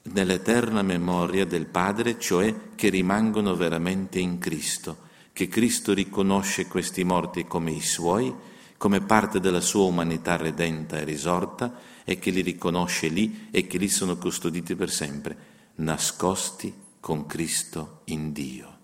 [0.02, 7.44] nell'eterna memoria del Padre, cioè che rimangono veramente in Cristo, che Cristo riconosce questi morti
[7.44, 8.34] come i suoi
[8.78, 13.76] come parte della sua umanità redenta e risorta e che li riconosce lì e che
[13.76, 15.36] lì sono custoditi per sempre,
[15.76, 18.76] nascosti con Cristo in Dio.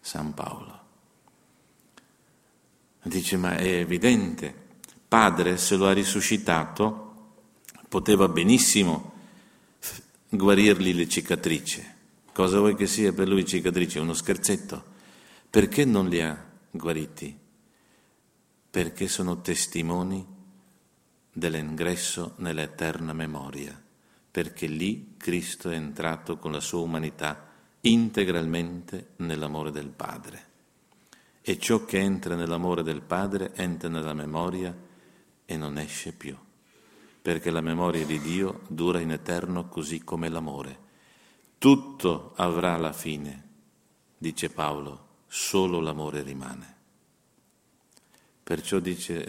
[0.00, 0.76] San Paolo.
[3.02, 4.54] Dice, ma è evidente,
[5.06, 7.14] padre se lo ha risuscitato,
[7.88, 9.12] poteva benissimo
[10.28, 11.84] guarirgli le cicatrici.
[12.32, 13.98] Cosa vuoi che sia per lui cicatrice?
[13.98, 14.82] Uno scherzetto.
[15.50, 17.46] Perché non li ha guariti?
[18.70, 20.26] Perché sono testimoni
[21.32, 23.80] dell'ingresso nell'eterna memoria,
[24.30, 27.46] perché lì Cristo è entrato con la sua umanità
[27.82, 30.46] integralmente nell'amore del Padre.
[31.40, 34.76] E ciò che entra nell'amore del Padre entra nella memoria
[35.46, 36.36] e non esce più,
[37.22, 40.86] perché la memoria di Dio dura in eterno così come l'amore.
[41.56, 43.44] Tutto avrà la fine,
[44.18, 46.77] dice Paolo, solo l'amore rimane.
[48.48, 49.24] Perciò dice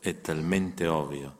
[0.00, 1.38] è talmente ovvio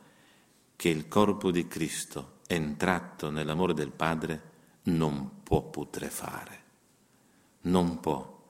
[0.76, 4.42] che il corpo di Cristo, entrato nell'amore del Padre,
[4.82, 6.62] non può putrefare,
[7.62, 8.40] non può.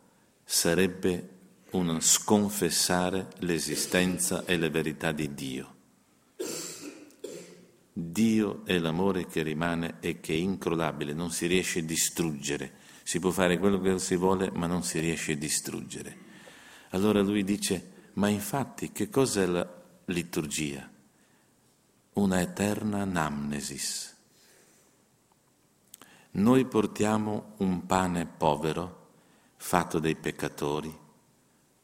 [0.44, 1.28] Sarebbe
[1.70, 5.74] un sconfessare l'esistenza e la verità di Dio.
[7.94, 12.74] Dio è l'amore che rimane e che è incrollabile, non si riesce a distruggere.
[13.04, 16.28] Si può fare quello che si vuole, ma non si riesce a distruggere.
[16.90, 19.66] Allora lui dice, ma infatti che cos'è la
[20.06, 20.88] liturgia?
[22.12, 24.10] Una eterna anamnesis
[26.32, 29.08] noi portiamo un pane povero,
[29.56, 30.96] fatto dai peccatori,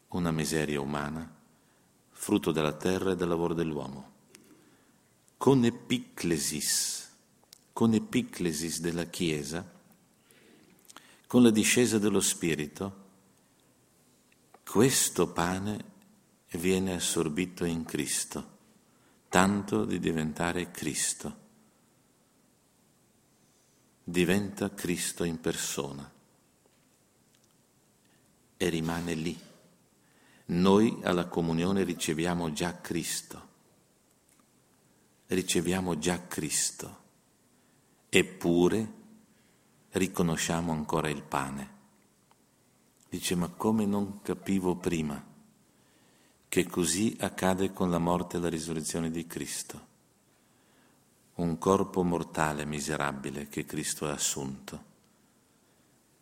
[0.08, 1.28] una miseria umana,
[2.10, 4.12] frutto della terra e del lavoro dell'uomo.
[5.36, 7.10] Con epiclesis,
[7.72, 9.68] con epiclesis della Chiesa,
[11.26, 13.04] con la discesa dello Spirito,
[14.62, 15.84] questo pane
[16.52, 18.58] viene assorbito in Cristo,
[19.28, 21.44] tanto di diventare Cristo
[24.08, 26.08] diventa Cristo in persona
[28.56, 29.36] e rimane lì.
[30.46, 33.48] Noi alla comunione riceviamo già Cristo,
[35.26, 37.02] riceviamo già Cristo,
[38.08, 38.92] eppure
[39.90, 41.74] riconosciamo ancora il pane.
[43.08, 45.25] Dice, ma come non capivo prima
[46.56, 49.94] che così accade con la morte e la risurrezione di Cristo?
[51.34, 54.84] un corpo mortale miserabile che Cristo ha assunto,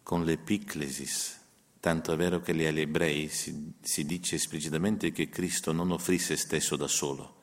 [0.02, 1.38] con l'epiclesis,
[1.78, 6.34] tanto è vero che agli ebrei si, si dice esplicitamente che Cristo non offrì se
[6.34, 7.36] stesso da solo,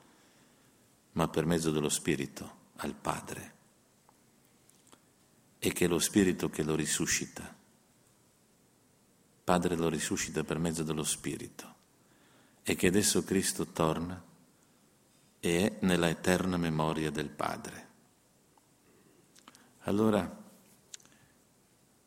[1.12, 3.54] ma per mezzo dello Spirito al Padre,
[5.58, 7.56] e che è lo Spirito che lo risuscita.
[9.44, 11.71] Padre lo risuscita per mezzo dello Spirito
[12.62, 14.22] e che adesso Cristo torna
[15.40, 17.88] e è nella eterna memoria del Padre.
[19.80, 20.40] Allora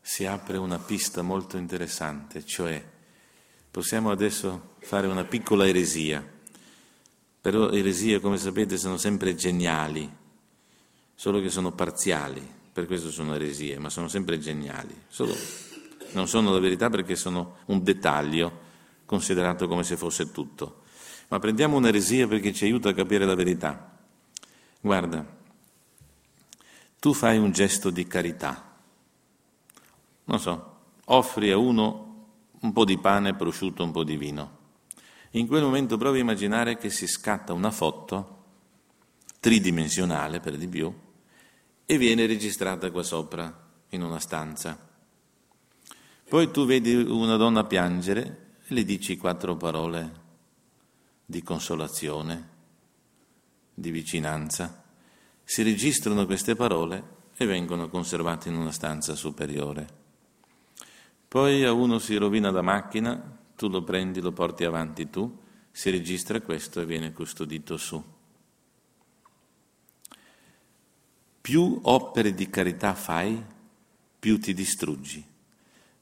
[0.00, 2.82] si apre una pista molto interessante, cioè
[3.70, 6.24] possiamo adesso fare una piccola eresia,
[7.40, 10.10] però eresie come sapete sono sempre geniali,
[11.14, 15.34] solo che sono parziali, per questo sono eresie, ma sono sempre geniali, solo
[16.12, 18.64] non sono la verità perché sono un dettaglio
[19.06, 20.82] considerato come se fosse tutto.
[21.28, 23.98] Ma prendiamo un'eresia perché ci aiuta a capire la verità.
[24.80, 25.24] Guarda,
[26.98, 28.76] tu fai un gesto di carità.
[30.24, 32.04] Non so, offri a uno
[32.60, 34.54] un po' di pane, prosciutto, un po' di vino.
[35.32, 38.44] In quel momento provi a immaginare che si scatta una foto
[39.40, 40.92] tridimensionale per di più
[41.84, 44.78] e viene registrata qua sopra in una stanza.
[46.28, 50.24] Poi tu vedi una donna piangere le dici quattro parole
[51.24, 52.48] di consolazione,
[53.72, 54.82] di vicinanza.
[55.44, 60.04] Si registrano queste parole e vengono conservate in una stanza superiore.
[61.28, 65.90] Poi a uno si rovina la macchina, tu lo prendi, lo porti avanti tu, si
[65.90, 68.02] registra questo e viene custodito su.
[71.40, 73.40] Più opere di carità fai,
[74.18, 75.24] più ti distruggi,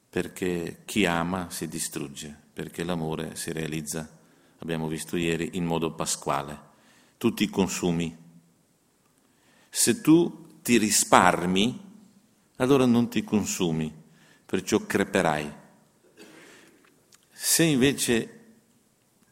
[0.08, 4.08] perché chi ama si distrugge, perché l'amore si realizza
[4.64, 6.72] abbiamo visto ieri, in modo pasquale.
[7.18, 8.16] Tu ti consumi.
[9.68, 11.80] Se tu ti risparmi,
[12.56, 13.92] allora non ti consumi,
[14.44, 15.52] perciò creperai.
[17.30, 18.40] Se invece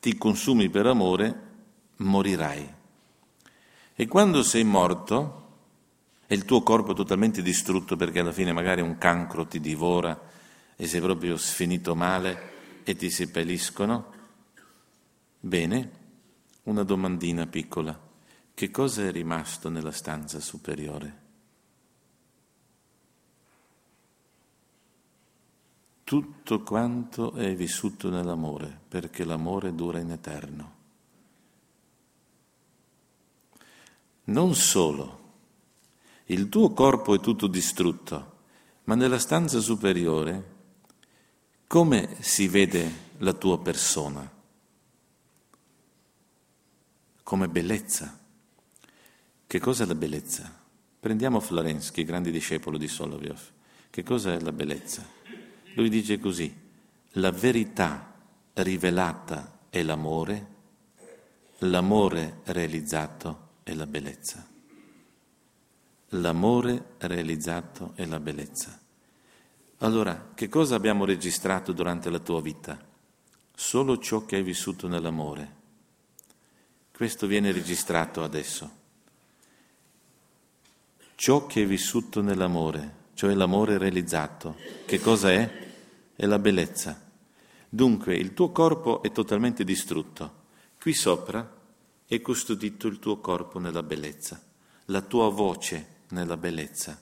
[0.01, 1.51] ti consumi per amore,
[1.97, 2.75] morirai.
[3.95, 5.39] E quando sei morto,
[6.27, 10.31] e il tuo corpo è totalmente distrutto perché alla fine magari un cancro ti divora
[10.77, 12.52] e sei proprio sfinito male
[12.85, 14.21] e ti seppelliscono,
[15.45, 15.91] Bene,
[16.65, 17.99] una domandina piccola.
[18.55, 21.23] Che cosa è rimasto nella stanza superiore?
[26.13, 30.73] tutto quanto è vissuto nell'amore, perché l'amore dura in eterno.
[34.25, 35.21] Non solo,
[36.27, 38.33] il tuo corpo è tutto distrutto,
[38.85, 40.52] ma nella stanza superiore
[41.73, 44.31] come si vede la tua persona?
[47.23, 48.21] Come bellezza.
[49.47, 50.55] Che cosa è la bellezza?
[51.01, 53.41] Prendiamo Florensky, grande discepolo di Solovyov.
[53.89, 55.03] Che cosa è la bellezza?
[55.75, 56.55] Lui dice così,
[57.13, 58.17] la verità
[58.53, 60.47] rivelata è l'amore,
[61.61, 64.47] l'amore realizzato è la bellezza.
[66.09, 68.82] L'amore realizzato è la bellezza.
[69.83, 72.79] Allora, che cosa abbiamo registrato durante la tua vita?
[73.53, 75.57] Solo ciò che hai vissuto nell'amore.
[76.95, 78.71] Questo viene registrato adesso.
[81.17, 84.57] Ciò che hai vissuto nell'amore, cioè l'amore realizzato,
[84.87, 85.73] che cosa è?
[86.15, 87.11] È la bellezza.
[87.69, 90.43] Dunque, il tuo corpo è totalmente distrutto.
[90.81, 91.59] Qui sopra
[92.07, 94.41] è custodito il tuo corpo nella bellezza,
[94.87, 97.01] la tua voce nella bellezza,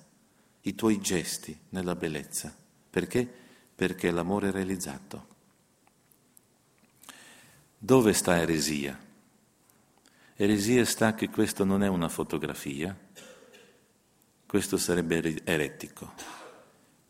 [0.62, 2.59] i tuoi gesti nella bellezza.
[2.90, 3.32] Perché?
[3.74, 5.28] Perché l'amore è realizzato.
[7.78, 8.98] Dove sta eresia?
[10.36, 12.94] Eresia sta che questo non è una fotografia,
[14.46, 16.12] questo sarebbe eretico,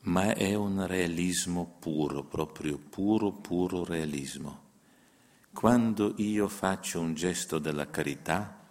[0.02, 4.68] ma è un realismo puro, proprio puro, puro realismo.
[5.52, 8.68] Quando io faccio un gesto della carità,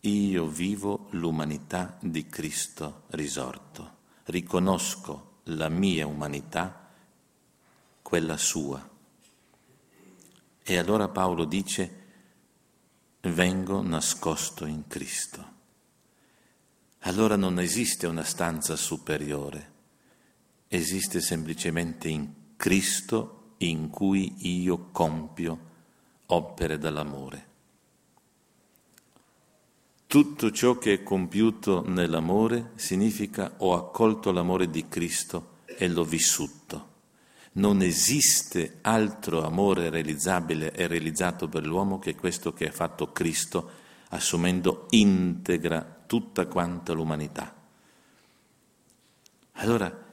[0.00, 6.88] io vivo l'umanità di Cristo risorto, riconosco la mia umanità,
[8.02, 8.88] quella sua.
[10.62, 12.00] E allora Paolo dice,
[13.22, 15.50] vengo nascosto in Cristo.
[17.00, 19.72] Allora non esiste una stanza superiore,
[20.68, 25.70] esiste semplicemente in Cristo in cui io compio
[26.26, 27.51] opere dell'amore.
[30.12, 36.88] Tutto ciò che è compiuto nell'amore significa ho accolto l'amore di Cristo e l'ho vissuto.
[37.52, 43.70] Non esiste altro amore realizzabile e realizzato per l'uomo che questo che ha fatto Cristo,
[44.10, 47.56] assumendo integra tutta quanta l'umanità.
[49.52, 50.04] Allora,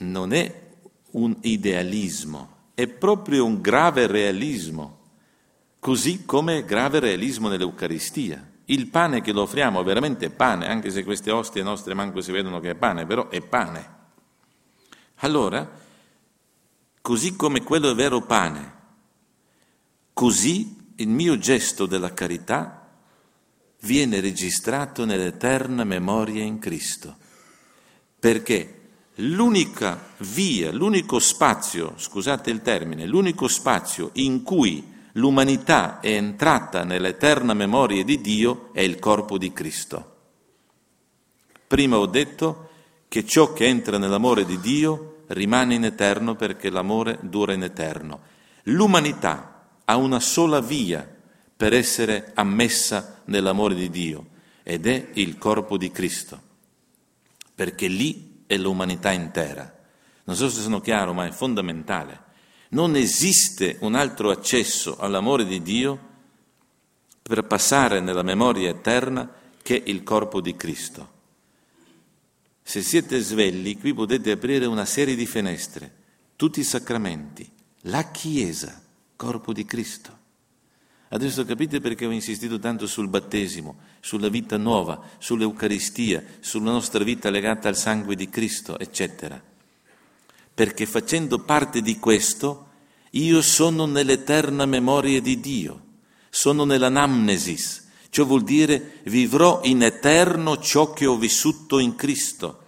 [0.00, 0.68] non è
[1.12, 4.98] un idealismo, è proprio un grave realismo,
[5.78, 8.50] così come grave realismo nell'Eucaristia.
[8.66, 12.32] Il pane che lo offriamo è veramente pane, anche se queste ostie nostre manco si
[12.32, 13.94] vedono che è pane, però è pane.
[15.20, 15.68] Allora,
[17.00, 18.74] così come quello è vero pane,
[20.12, 22.88] così il mio gesto della carità
[23.82, 27.16] viene registrato nell'eterna memoria in Cristo,
[28.18, 36.84] perché l'unica via, l'unico spazio, scusate il termine, l'unico spazio in cui l'umanità è entrata
[36.84, 40.14] nell'eterna memoria di Dio è il corpo di Cristo.
[41.66, 42.70] Prima ho detto
[43.08, 48.20] che ciò che entra nell'amore di Dio rimane in eterno perché l'amore dura in eterno.
[48.64, 51.08] L'umanità ha una sola via
[51.56, 54.26] per essere ammessa nell'amore di Dio
[54.62, 56.40] ed è il corpo di Cristo,
[57.54, 59.72] perché lì è l'umanità intera.
[60.24, 62.25] Non so se sono chiaro, ma è fondamentale.
[62.76, 65.98] Non esiste un altro accesso all'amore di Dio
[67.22, 71.14] per passare nella memoria eterna che il corpo di Cristo.
[72.62, 75.90] Se siete svegli, qui potete aprire una serie di finestre,
[76.36, 77.50] tutti i sacramenti,
[77.84, 78.78] la Chiesa,
[79.16, 80.18] corpo di Cristo.
[81.08, 87.30] Adesso capite perché ho insistito tanto sul battesimo, sulla vita nuova, sull'Eucaristia, sulla nostra vita
[87.30, 89.54] legata al sangue di Cristo, eccetera
[90.56, 92.65] perché facendo parte di questo
[93.16, 95.82] io sono nell'eterna memoria di Dio,
[96.28, 102.64] sono nell'anamnesis, ciò vuol dire vivrò in eterno ciò che ho vissuto in Cristo.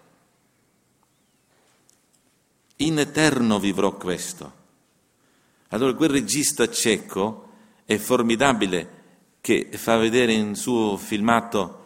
[2.76, 4.52] In eterno vivrò questo.
[5.68, 7.48] Allora quel regista cieco
[7.84, 8.96] è formidabile
[9.40, 11.84] che fa vedere in suo filmato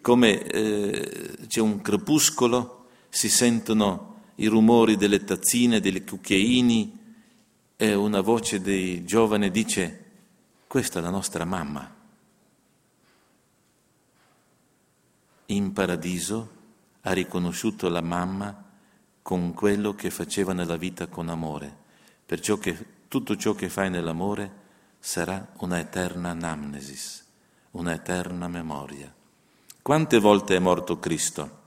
[0.00, 7.02] come eh, c'è un crepuscolo, si sentono i rumori delle tazzine, dei cucchiaini
[7.84, 10.04] e una voce dei giovani dice
[10.66, 11.94] questa è la nostra mamma.
[15.46, 16.50] In paradiso
[17.02, 18.64] ha riconosciuto la mamma
[19.20, 21.76] con quello che faceva nella vita con amore,
[22.24, 24.62] perciò che tutto ciò che fai nell'amore
[24.98, 27.24] sarà una eterna anamnesis,
[27.72, 29.12] una eterna memoria.
[29.82, 31.62] Quante volte è morto Cristo?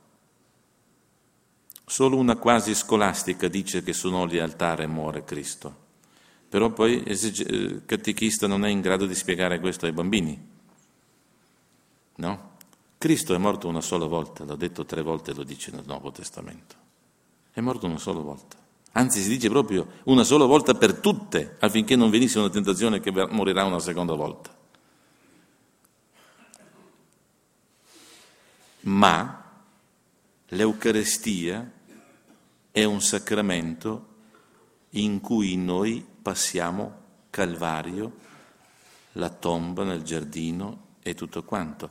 [1.85, 5.85] Solo una quasi scolastica dice che su olio altare muore Cristo.
[6.57, 10.43] Però poi il catechista non è in grado di spiegare questo ai bambini.
[12.15, 12.51] No?
[12.97, 16.73] Cristo è morto una sola volta, l'ho detto tre volte, lo dice nel Nuovo Testamento.
[17.51, 18.57] È morto una sola volta.
[18.93, 23.11] Anzi, si dice proprio una sola volta per tutte, affinché non venisse una tentazione che
[23.11, 24.49] morirà una seconda volta.
[28.79, 29.51] Ma
[30.47, 31.71] l'Eucarestia
[32.71, 34.07] è un sacramento
[34.89, 38.17] in cui noi passiamo Calvario,
[39.13, 41.89] la tomba nel giardino e tutto quanto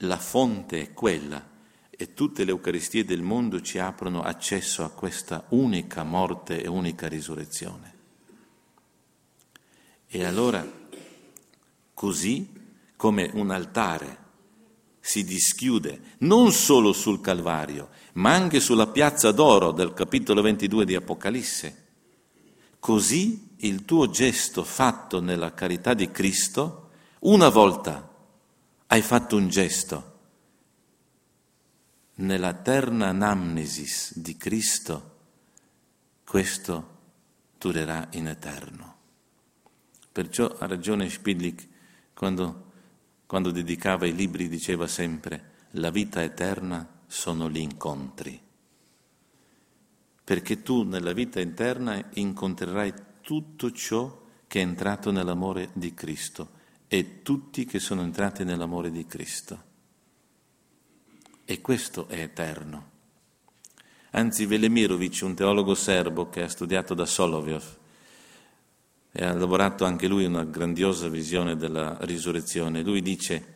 [0.00, 1.42] la fonte è quella
[1.88, 7.08] e tutte le Eucaristie del mondo ci aprono accesso a questa unica morte e unica
[7.08, 7.94] risurrezione.
[10.06, 10.70] E allora,
[11.94, 12.52] così
[12.94, 14.18] come un altare
[15.00, 20.94] si dischiude non solo sul Calvario, ma anche sulla piazza d'oro del capitolo 22 di
[20.94, 21.86] Apocalisse,
[22.78, 26.90] così il tuo gesto fatto nella carità di Cristo,
[27.20, 28.08] una volta
[28.86, 30.10] hai fatto un gesto.
[32.14, 35.10] Nella terna anamnesis di Cristo
[36.24, 36.98] questo
[37.58, 38.96] durerà in eterno.
[40.10, 41.66] Perciò ha ragione Spidlich
[42.14, 42.70] quando,
[43.26, 48.40] quando dedicava i libri diceva sempre la vita eterna sono gli incontri.
[50.24, 52.92] Perché tu nella vita eterna incontrerai
[53.22, 59.06] tutto ciò che è entrato nell'amore di Cristo e tutti che sono entrati nell'amore di
[59.06, 59.70] Cristo.
[61.44, 62.90] E questo è eterno.
[64.10, 67.78] Anzi, Velemirovic, un teologo serbo che ha studiato da Solovyov
[69.10, 73.54] e ha lavorato anche lui una grandiosa visione della risurrezione, lui dice,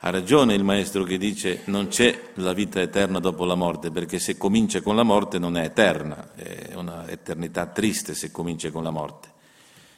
[0.00, 4.18] ha ragione il maestro che dice non c'è la vita eterna dopo la morte, perché
[4.18, 8.82] se comincia con la morte non è eterna, è una eternità triste se comincia con
[8.82, 9.32] la morte.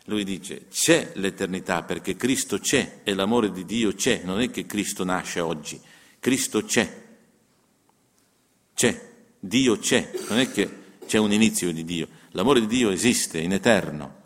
[0.04, 4.66] Lui dice c'è l'eternità perché Cristo c'è e l'amore di Dio c'è, non è che
[4.66, 5.78] Cristo nasce oggi,
[6.20, 7.04] Cristo c'è,
[8.74, 10.76] c'è, Dio c'è, non è che
[11.06, 14.22] c'è un inizio di Dio, l'amore di Dio esiste in eterno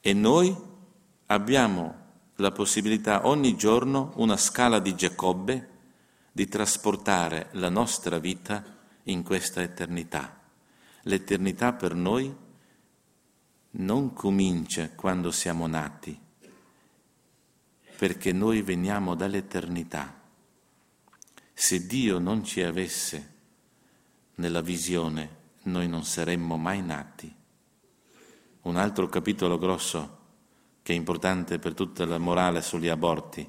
[0.00, 0.56] e noi
[1.26, 2.01] abbiamo
[2.42, 5.68] la possibilità ogni giorno, una scala di Giacobbe,
[6.32, 8.64] di trasportare la nostra vita
[9.04, 10.40] in questa eternità.
[11.02, 12.34] L'eternità per noi
[13.70, 16.18] non comincia quando siamo nati,
[17.96, 20.20] perché noi veniamo dall'eternità.
[21.54, 23.34] Se Dio non ci avesse
[24.34, 27.32] nella visione, noi non saremmo mai nati.
[28.62, 30.21] Un altro capitolo grosso
[30.82, 33.48] che è importante per tutta la morale sugli aborti.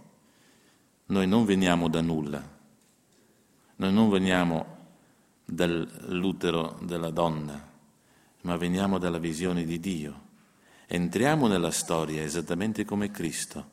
[1.06, 2.42] Noi non veniamo da nulla,
[3.76, 4.78] noi non veniamo
[5.46, 7.72] dall'utero della donna,
[8.42, 10.22] ma veniamo dalla visione di Dio.
[10.88, 13.72] Entriamo nella storia esattamente come Cristo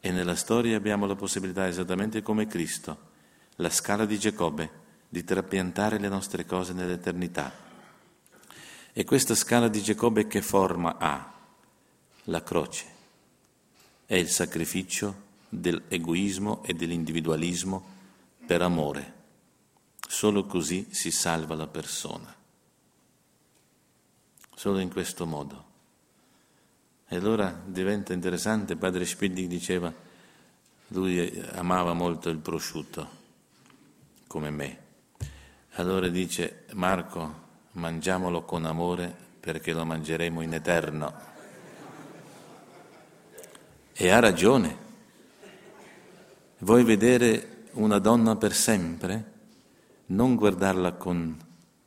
[0.00, 3.10] e nella storia abbiamo la possibilità esattamente come Cristo,
[3.56, 4.70] la scala di Giacobbe,
[5.08, 7.52] di trapiantare le nostre cose nell'eternità.
[8.92, 11.31] E questa scala di Giacobbe che forma ha?
[12.24, 12.86] La croce.
[14.06, 17.84] È il sacrificio dell'egoismo e dell'individualismo
[18.46, 19.20] per amore.
[20.06, 22.40] Solo così si salva la persona
[24.62, 25.64] solo in questo modo.
[27.08, 29.92] E allora diventa interessante, padre Spiddi diceva,
[30.88, 33.08] lui amava molto il prosciutto,
[34.28, 34.78] come me.
[35.72, 37.40] Allora dice, Marco,
[37.72, 41.31] mangiamolo con amore perché lo mangeremo in eterno.
[43.92, 44.76] E ha ragione.
[46.58, 49.30] Vuoi vedere una donna per sempre?
[50.06, 51.36] Non guardarla con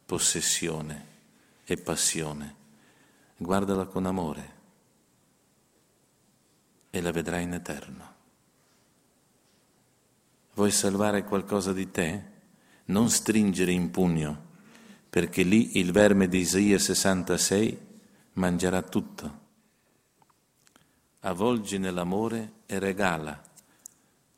[0.05, 1.05] possessione
[1.65, 2.63] e passione
[3.37, 4.53] guardala con amore
[6.89, 8.13] e la vedrai in eterno.
[10.53, 12.33] Vuoi salvare qualcosa di te?
[12.85, 14.43] Non stringere in pugno,
[15.09, 17.77] perché lì il verme di Isaia 66
[18.33, 19.43] mangerà tutto.
[21.26, 23.41] Avvolgi nell'amore e regala.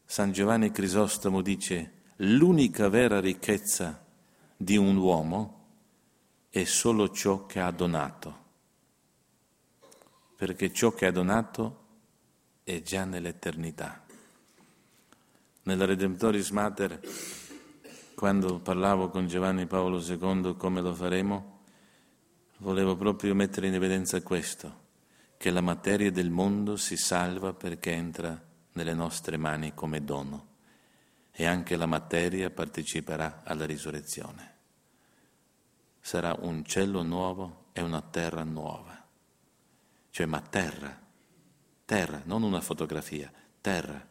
[0.06, 4.04] San Giovanni Crisostomo dice, l'unica vera ricchezza
[4.56, 5.66] di un uomo
[6.50, 8.46] è solo ciò che ha donato
[10.38, 11.86] perché ciò che ha donato
[12.64, 14.06] è già nell'eternità.
[15.64, 17.00] Nella Redemptoris Mater,
[18.14, 21.62] quando parlavo con Giovanni Paolo II come lo faremo,
[22.58, 24.86] volevo proprio mettere in evidenza questo,
[25.38, 30.56] che la materia del mondo si salva perché entra nelle nostre mani come dono
[31.32, 34.56] e anche la materia parteciperà alla risurrezione.
[36.00, 39.06] sarà un cielo nuovo e una terra nuova.
[40.10, 40.98] Cioè, ma terra,
[41.86, 43.32] terra, non una fotografia,
[43.62, 44.04] terra.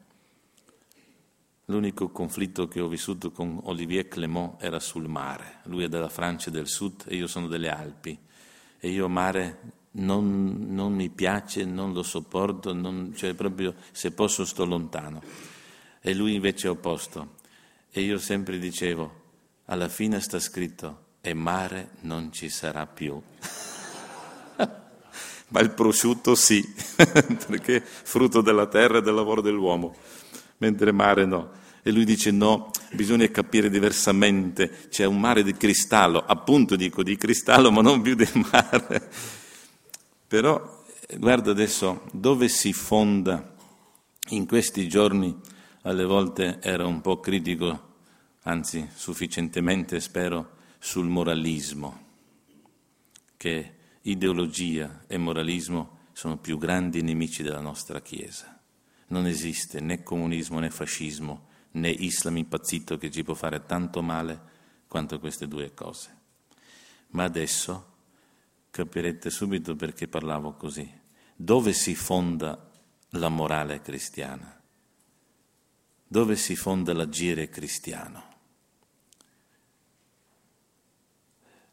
[1.64, 5.60] L'unico conflitto che ho vissuto con Olivier Clément era sul mare.
[5.64, 8.16] Lui è della Francia del Sud e io sono delle Alpi.
[8.78, 14.44] E io mare non, non mi piace, non lo sopporto, non, cioè proprio se posso
[14.44, 15.22] sto lontano.
[16.00, 17.34] E lui invece è opposto.
[17.90, 19.24] E io sempre dicevo,
[19.66, 23.20] alla fine sta scritto, e mare non ci sarà più.
[25.48, 26.62] Ma il prosciutto sì,
[26.96, 29.94] perché è frutto della terra e del lavoro dell'uomo,
[30.58, 31.64] mentre mare no.
[31.82, 37.16] E lui dice no, bisogna capire diversamente, c'è un mare di cristallo, appunto dico di
[37.16, 39.08] cristallo, ma non più di mare.
[40.26, 40.84] Però
[41.18, 43.54] guarda adesso dove si fonda
[44.30, 45.38] in questi giorni,
[45.82, 47.94] alle volte era un po' critico,
[48.42, 52.04] anzi sufficientemente spero, sul moralismo,
[53.36, 58.60] che ideologia e moralismo sono più grandi nemici della nostra Chiesa.
[59.08, 64.40] Non esiste né comunismo né fascismo né Islam impazzito che ci può fare tanto male
[64.88, 66.14] quanto queste due cose.
[67.10, 67.94] Ma adesso
[68.76, 70.86] capirete subito perché parlavo così.
[71.34, 72.70] Dove si fonda
[73.10, 74.60] la morale cristiana?
[76.06, 78.34] Dove si fonda l'agire cristiano?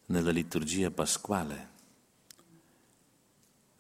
[0.05, 1.71] Nella liturgia pasquale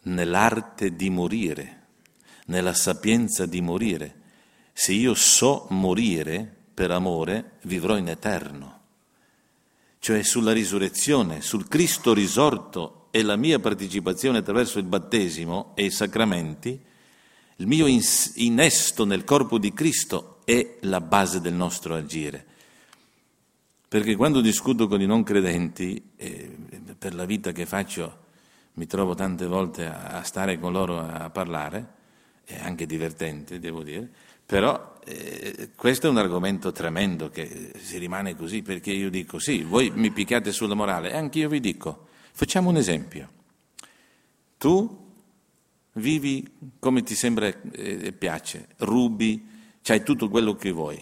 [0.03, 1.85] nell'arte di morire,
[2.47, 4.21] nella sapienza di morire.
[4.73, 8.81] Se io so morire per amore, vivrò in eterno.
[9.99, 15.91] Cioè sulla risurrezione, sul Cristo risorto e la mia partecipazione attraverso il battesimo e i
[15.91, 16.81] sacramenti,
[17.57, 22.43] il mio innesto nel corpo di Cristo è la base del nostro agire.
[23.87, 26.57] Perché quando discuto con i non credenti, eh,
[26.97, 28.17] per la vita che faccio,
[28.73, 31.87] mi trovo tante volte a, stare con loro a parlare,
[32.43, 34.09] è anche divertente, devo dire,
[34.43, 39.61] però eh, questo è un argomento tremendo che si rimane così, perché io dico sì,
[39.61, 43.29] voi mi picchiate sulla morale, e anche io vi dico, facciamo un esempio.
[44.57, 45.01] Tu
[45.93, 49.47] vivi come ti sembra e eh, piace, rubi,
[49.81, 51.01] c'hai tutto quello che vuoi,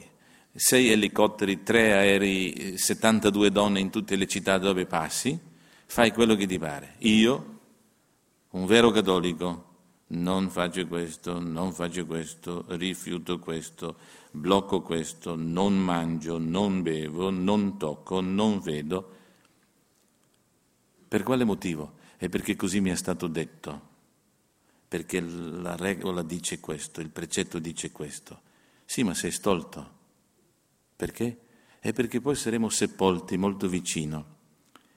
[0.53, 5.39] sei elicotteri, tre aerei, 72 donne in tutte le città dove passi,
[5.85, 6.95] fai quello che ti pare.
[6.99, 7.59] Io
[8.51, 9.69] un vero cattolico
[10.07, 13.95] non faccio questo, non faccio questo, rifiuto questo,
[14.31, 19.19] blocco questo, non mangio, non bevo, non tocco, non vedo.
[21.11, 21.95] Per quale motivo?
[22.15, 23.89] È perché così mi è stato detto,
[24.87, 28.39] perché la regola dice questo, il precetto dice questo.
[28.85, 29.99] Sì, ma sei stolto.
[30.95, 31.39] Perché?
[31.79, 34.37] È perché poi saremo sepolti molto vicino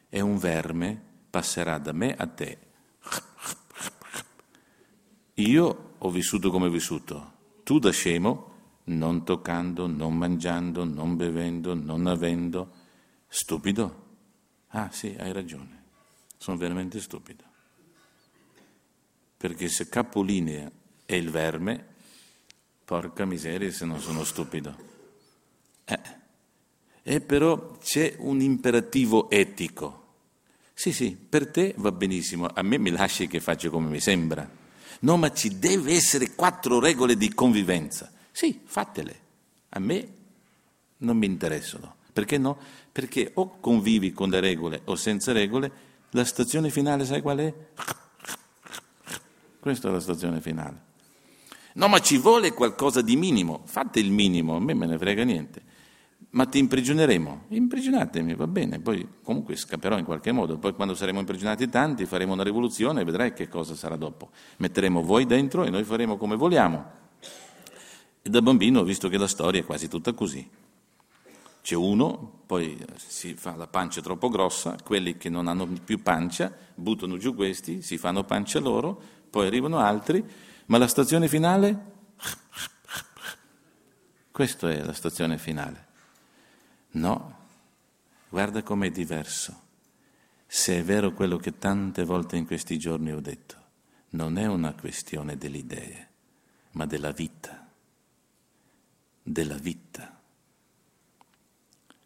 [0.09, 2.59] e un verme passerà da me a te
[5.35, 7.33] io ho vissuto come ho vissuto,
[7.65, 8.53] tu da scemo,
[8.85, 12.71] non toccando, non mangiando, non bevendo, non avendo,
[13.27, 14.03] stupido.
[14.69, 15.84] Ah sì, hai ragione,
[16.45, 17.42] sono veramente stupido.
[19.38, 20.70] Perché se capolinea
[21.07, 21.86] è il verme,
[22.84, 24.76] porca miseria se non sono stupido.
[25.86, 26.01] Eh.
[27.03, 30.03] E però c'è un imperativo etico.
[30.74, 34.47] Sì, sì, per te va benissimo, a me mi lasci che faccio come mi sembra.
[35.01, 38.12] No, ma ci deve essere quattro regole di convivenza.
[38.30, 39.20] Sì, fatele.
[39.70, 40.09] A me
[40.99, 41.97] non mi interessano.
[42.12, 42.59] Perché no?
[42.92, 47.55] Perché o convivi con le regole o senza regole, la stazione finale sai qual è?
[49.61, 50.83] Questa è la stazione finale.
[51.75, 53.62] No, ma ci vuole qualcosa di minimo.
[53.65, 55.73] Fate il minimo, a me me ne frega niente
[56.35, 57.45] ma ti imprigioneremo.
[57.49, 62.33] Imprigionatemi, va bene, poi comunque scapperò in qualche modo, poi quando saremo imprigionati tanti faremo
[62.33, 64.31] una rivoluzione e vedrai che cosa sarà dopo.
[64.59, 67.03] Metteremo voi dentro e noi faremo come vogliamo.
[68.21, 70.49] E da bambino ho visto che la storia è quasi tutta così.
[71.65, 76.55] C'è uno, poi si fa la pancia troppo grossa, quelli che non hanno più pancia
[76.75, 79.01] buttano giù questi, si fanno pancia loro,
[79.31, 80.23] poi arrivano altri,
[80.67, 81.93] ma la stazione finale?
[84.31, 85.87] Questa è la stazione finale.
[86.91, 87.39] No,
[88.29, 89.62] guarda com'è diverso.
[90.47, 93.57] Se è vero quello che tante volte in questi giorni ho detto,
[94.11, 96.09] non è una questione delle idee,
[96.73, 97.67] ma della vita.
[99.23, 100.14] Della vita.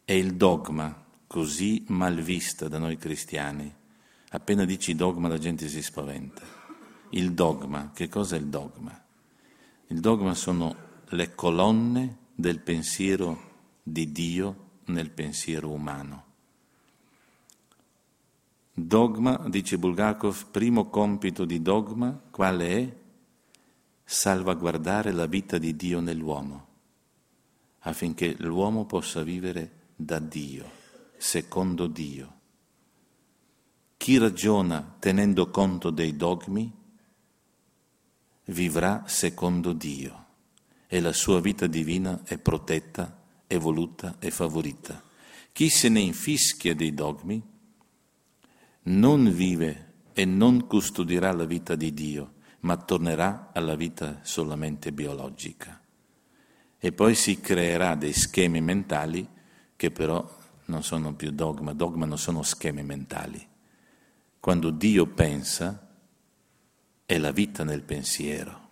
[0.09, 3.71] È il dogma così mal vista da noi cristiani.
[4.31, 6.41] Appena dici dogma la gente si spaventa.
[7.11, 9.05] Il dogma, che cosa è il dogma?
[9.89, 10.75] Il dogma sono
[11.09, 16.25] le colonne del pensiero di Dio nel pensiero umano.
[18.73, 22.97] Dogma, dice Bulgakov, primo compito di dogma, quale è?
[24.05, 26.67] Salvaguardare la vita di Dio nell'uomo,
[27.81, 30.71] affinché l'uomo possa vivere da Dio,
[31.17, 32.37] secondo Dio.
[33.97, 36.73] Chi ragiona tenendo conto dei dogmi
[38.45, 40.27] vivrà secondo Dio
[40.87, 45.03] e la sua vita divina è protetta, evoluta e favorita.
[45.51, 47.43] Chi se ne infischia dei dogmi
[48.83, 55.83] non vive e non custodirà la vita di Dio, ma tornerà alla vita solamente biologica.
[56.79, 59.37] E poi si creerà dei schemi mentali
[59.79, 60.29] che però
[60.65, 63.47] non sono più dogma, dogma non sono schemi mentali.
[64.41, 65.89] Quando Dio pensa,
[67.07, 68.69] è la vita nel pensiero.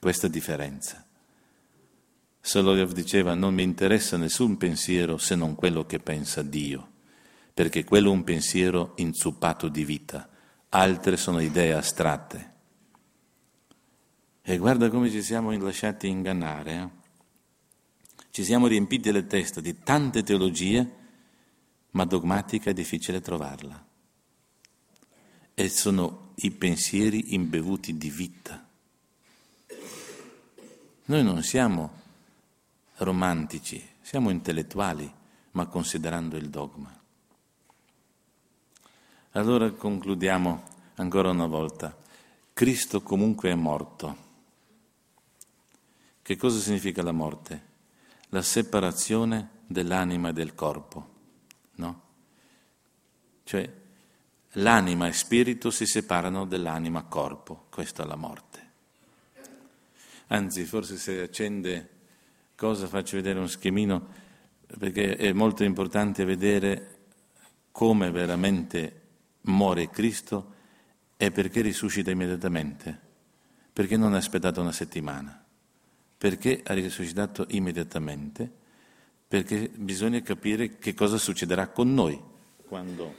[0.00, 1.06] Questa differenza.
[2.40, 6.90] Solovev diceva non mi interessa nessun pensiero se non quello che pensa Dio,
[7.54, 10.28] perché quello è un pensiero inzuppato di vita,
[10.70, 12.52] altre sono idee astratte.
[14.42, 16.72] E guarda come ci siamo lasciati ingannare.
[16.74, 17.01] Eh?
[18.32, 20.90] Ci siamo riempiti le teste di tante teologie,
[21.90, 23.84] ma dogmatica è difficile trovarla.
[25.52, 28.66] E sono i pensieri imbevuti di vita.
[31.04, 32.00] Noi non siamo
[32.96, 35.12] romantici, siamo intellettuali,
[35.50, 37.00] ma considerando il dogma.
[39.32, 40.62] Allora concludiamo
[40.94, 41.94] ancora una volta.
[42.54, 44.16] Cristo comunque è morto.
[46.22, 47.71] Che cosa significa la morte?
[48.34, 51.08] La separazione dell'anima e del corpo,
[51.74, 52.02] no?
[53.44, 53.70] Cioè
[54.52, 58.70] l'anima e spirito si separano dell'anima-corpo, questa è la morte.
[60.28, 61.88] Anzi, forse se accende
[62.54, 64.08] cosa faccio vedere un schemino,
[64.78, 67.00] perché è molto importante vedere
[67.70, 69.00] come veramente
[69.42, 70.54] muore Cristo
[71.18, 72.98] e perché risuscita immediatamente,
[73.70, 75.41] perché non ha aspettato una settimana,
[76.22, 78.48] perché ha risuscitato immediatamente,
[79.26, 82.16] perché bisogna capire che cosa succederà con noi
[82.68, 83.12] quando,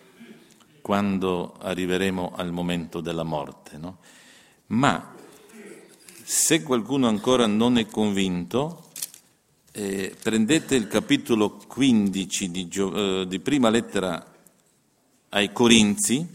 [0.79, 3.77] quando arriveremo al momento della morte.
[3.77, 3.97] No?
[4.67, 5.15] Ma
[6.23, 8.91] se qualcuno ancora non è convinto,
[9.73, 14.33] eh, prendete il capitolo 15 di, eh, di prima lettera
[15.27, 16.25] ai Corinzi,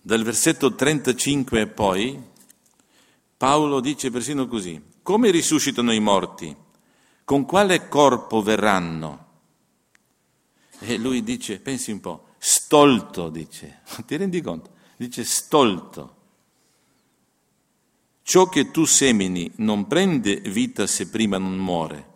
[0.00, 2.32] dal versetto 35 e poi,
[3.36, 6.54] Paolo dice persino così, come risuscitano i morti?
[7.24, 9.26] Con quale corpo verranno?
[10.78, 14.70] E lui dice, pensi un po', stolto, dice, ti rendi conto?
[14.96, 16.16] Dice stolto.
[18.22, 22.12] Ciò che tu semini non prende vita se prima non muore,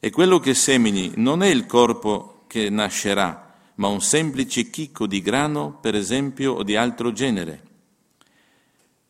[0.00, 5.20] e quello che semini non è il corpo che nascerà, ma un semplice chicco di
[5.20, 7.69] grano, per esempio, o di altro genere.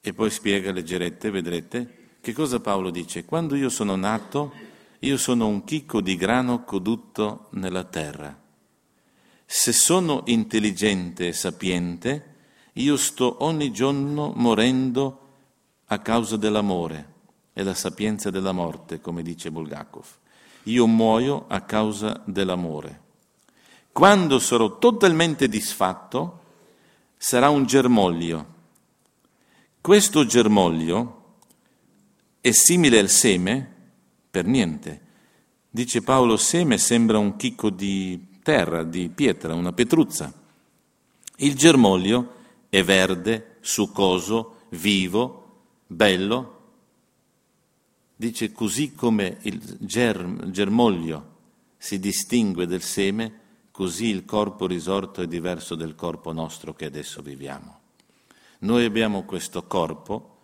[0.02, 3.24] E poi spiega, leggerete, vedrete, che cosa Paolo dice?
[3.24, 4.52] Quando io sono nato,
[5.00, 8.38] io sono un chicco di grano codotto nella terra.
[9.44, 12.34] Se sono intelligente e sapiente,
[12.74, 15.18] io sto ogni giorno morendo
[15.86, 17.12] a causa dell'amore
[17.52, 20.06] e la sapienza della morte, come dice Bulgakov.
[20.64, 23.00] Io muoio a causa dell'amore.
[23.92, 26.40] Quando sarò totalmente disfatto,
[27.16, 28.58] sarà un germoglio.
[29.80, 31.36] Questo germoglio
[32.40, 33.74] è simile al seme?
[34.30, 35.00] Per niente.
[35.70, 40.32] Dice Paolo, seme sembra un chicco di terra, di pietra, una petruzza.
[41.36, 42.34] Il germoglio
[42.68, 46.58] è verde, succoso, vivo, bello.
[48.16, 51.38] Dice così come il germ, germoglio
[51.76, 53.40] si distingue del seme,
[53.80, 57.79] Così il corpo risorto è diverso del corpo nostro che adesso viviamo.
[58.62, 60.38] Noi abbiamo questo corpo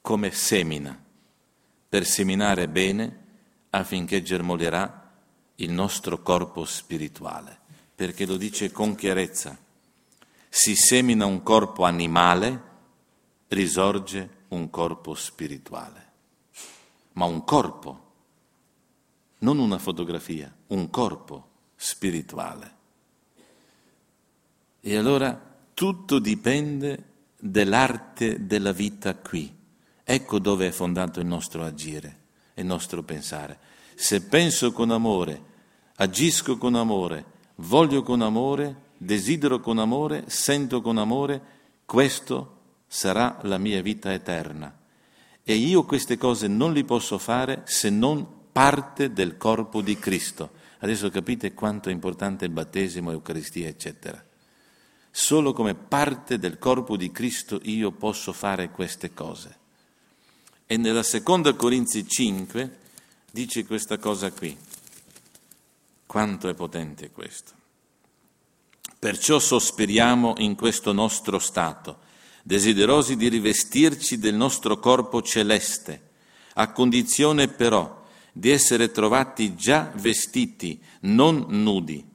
[0.00, 0.98] come semina,
[1.86, 3.20] per seminare bene
[3.70, 5.12] affinché germolerà
[5.56, 7.58] il nostro corpo spirituale,
[7.94, 9.58] perché lo dice con chiarezza.
[10.48, 12.62] Si semina un corpo animale,
[13.48, 16.10] risorge un corpo spirituale.
[17.12, 18.12] Ma un corpo,
[19.40, 22.74] non una fotografia, un corpo spirituale.
[24.80, 25.38] E allora
[25.74, 27.10] tutto dipende
[27.44, 29.52] dell'arte della vita qui.
[30.04, 32.18] Ecco dove è fondato il nostro agire,
[32.54, 33.58] il nostro pensare.
[33.96, 35.42] Se penso con amore,
[35.96, 37.24] agisco con amore,
[37.56, 41.42] voglio con amore, desidero con amore, sento con amore,
[41.84, 44.78] questo sarà la mia vita eterna.
[45.42, 50.52] E io queste cose non li posso fare se non parte del corpo di Cristo.
[50.78, 54.24] Adesso capite quanto è importante il battesimo, l'Eucaristia, eccetera.
[55.14, 59.58] Solo come parte del corpo di Cristo io posso fare queste cose.
[60.64, 62.78] E nella seconda Corinzi 5
[63.30, 64.56] dice questa cosa qui.
[66.06, 67.52] Quanto è potente questo.
[68.98, 71.98] Perciò sospiriamo in questo nostro stato,
[72.42, 76.08] desiderosi di rivestirci del nostro corpo celeste,
[76.54, 78.02] a condizione però
[78.32, 82.11] di essere trovati già vestiti, non nudi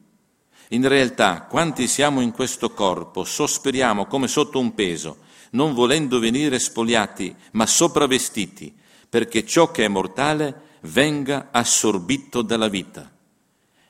[0.70, 5.20] in realtà, quanti siamo in questo corpo, sospiriamo come sotto un peso,
[5.52, 8.76] non volendo venire spoliati, ma sopravvestiti,
[9.10, 13.10] perché ciò che è mortale venga assorbito dalla vita.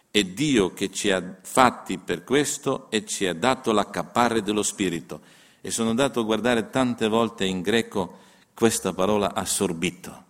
[0.09, 5.21] È Dio che ci ha fatti per questo e ci ha dato l'accappare dello Spirito.
[5.61, 8.19] E sono andato a guardare tante volte in greco
[8.53, 10.23] questa parola assorbito.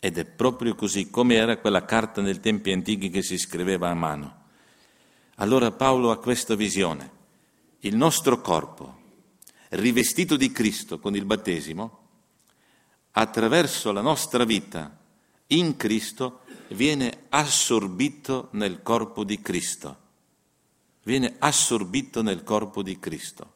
[0.00, 3.94] Ed è proprio così, come era quella carta nei tempi antichi che si scriveva a
[3.94, 4.44] mano.
[5.36, 7.10] Allora Paolo ha questa visione.
[7.80, 9.00] Il nostro corpo,
[9.70, 11.98] rivestito di Cristo con il battesimo,
[13.12, 14.98] attraverso la nostra vita
[15.48, 20.04] in Cristo, viene assorbito nel corpo di Cristo.
[21.02, 23.52] Viene assorbito nel corpo di Cristo.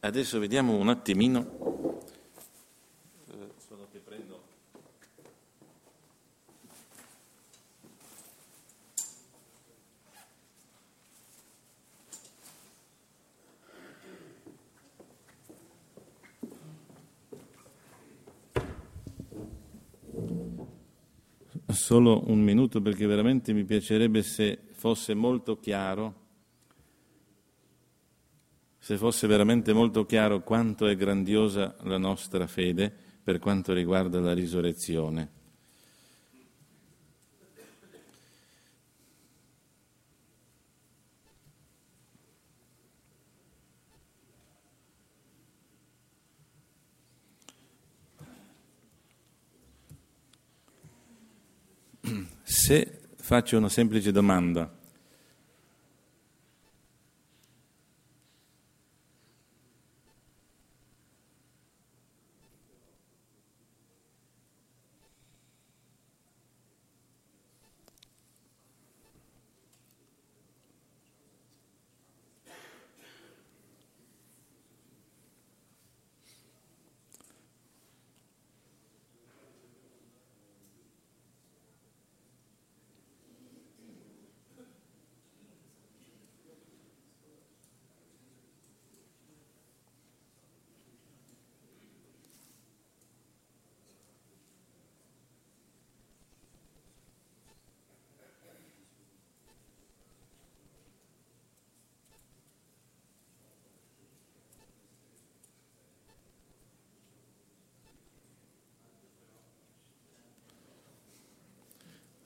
[0.00, 1.87] Adesso vediamo un attimino
[21.88, 26.26] solo un minuto perché veramente mi piacerebbe se fosse molto chiaro,
[28.78, 34.34] se fosse veramente molto chiaro quanto è grandiosa la nostra fede per quanto riguarda la
[34.34, 35.37] risurrezione.
[52.68, 54.70] Se faccio una semplice domanda,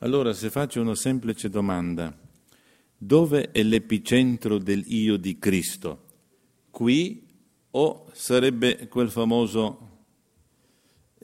[0.03, 2.13] Allora, se faccio una semplice domanda,
[2.99, 6.07] dove è l'epicentro del io di Cristo?
[6.71, 7.25] Qui
[7.71, 10.07] o sarebbe quel famoso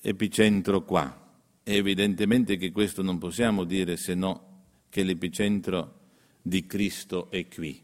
[0.01, 1.29] epicentro qua?
[1.61, 5.99] È evidentemente che questo non possiamo dire se no che l'epicentro
[6.41, 7.83] di Cristo è qui.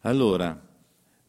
[0.00, 0.60] Allora,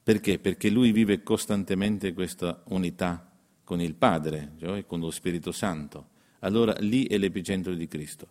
[0.01, 0.39] perché?
[0.39, 3.32] Perché lui vive costantemente questa unità
[3.63, 6.13] con il Padre, cioè con lo Spirito Santo.
[6.39, 8.30] Allora lì è l'epicentro di Cristo.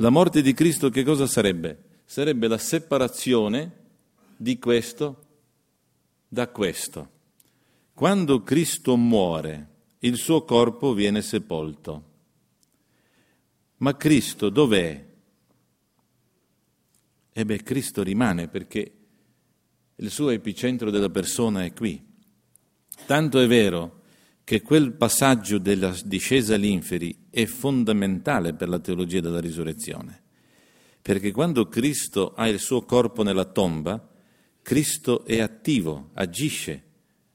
[0.00, 2.02] La morte di Cristo che cosa sarebbe?
[2.04, 3.86] Sarebbe la separazione
[4.36, 5.26] di questo
[6.28, 7.10] da questo.
[7.94, 9.68] Quando Cristo muore,
[10.00, 12.04] il suo corpo viene sepolto.
[13.78, 15.04] Ma Cristo dov'è?
[17.32, 18.92] E beh, Cristo rimane perché
[19.96, 22.00] il suo epicentro della persona è qui.
[23.04, 23.97] Tanto è vero
[24.48, 30.22] che quel passaggio della discesa all'inferi è fondamentale per la teologia della risurrezione,
[31.02, 34.08] perché quando Cristo ha il suo corpo nella tomba,
[34.62, 36.82] Cristo è attivo, agisce,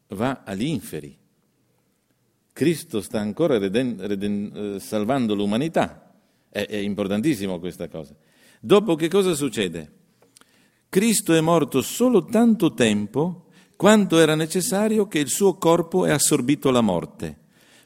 [0.07, 1.15] va agli inferi.
[2.51, 6.15] Cristo sta ancora reden, reden, eh, salvando l'umanità,
[6.49, 8.15] è, è importantissimo questa cosa.
[8.59, 9.91] Dopo che cosa succede?
[10.89, 13.42] Cristo è morto solo tanto tempo
[13.83, 17.37] quanto era necessario che il suo corpo è assorbito alla morte,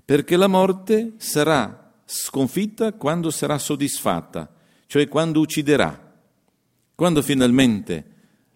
[0.06, 4.54] perché la morte sarà sconfitta quando sarà soddisfatta,
[4.86, 6.16] cioè quando ucciderà.
[6.93, 8.06] Quando finalmente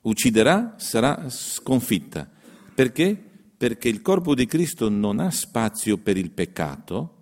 [0.04, 2.30] ucciderà sarà sconfitta.
[2.76, 3.20] Perché?
[3.58, 7.16] Perché il corpo di Cristo non ha spazio per il peccato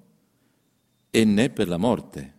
[1.12, 2.34] e né per la morte.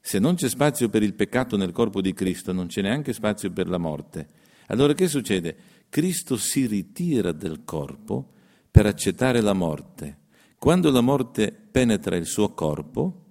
[0.00, 3.52] Se non c'è spazio per il peccato nel corpo di Cristo, non c'è neanche spazio
[3.52, 4.42] per la morte.
[4.68, 5.56] Allora che succede?
[5.94, 8.32] Cristo si ritira dal corpo
[8.68, 10.22] per accettare la morte.
[10.58, 13.26] Quando la morte penetra il suo corpo,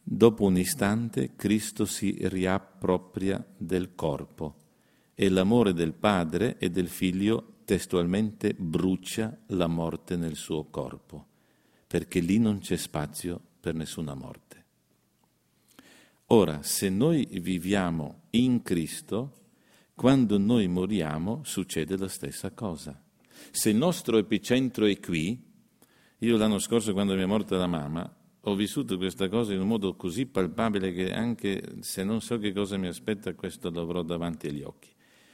[0.00, 4.54] dopo un istante Cristo si riappropria del corpo
[5.12, 11.26] e l'amore del Padre e del Figlio testualmente brucia la morte nel suo corpo,
[11.88, 14.64] perché lì non c'è spazio per nessuna morte.
[16.26, 19.32] Ora, se noi viviamo in Cristo,
[19.98, 23.02] quando noi moriamo succede la stessa cosa.
[23.50, 25.36] Se il nostro epicentro è qui,
[26.18, 29.66] io l'anno scorso quando mi è morta la mamma, ho vissuto questa cosa in un
[29.66, 34.02] modo così palpabile che anche se non so che cosa mi aspetta, questo lo avrò
[34.02, 34.88] davanti agli occhi.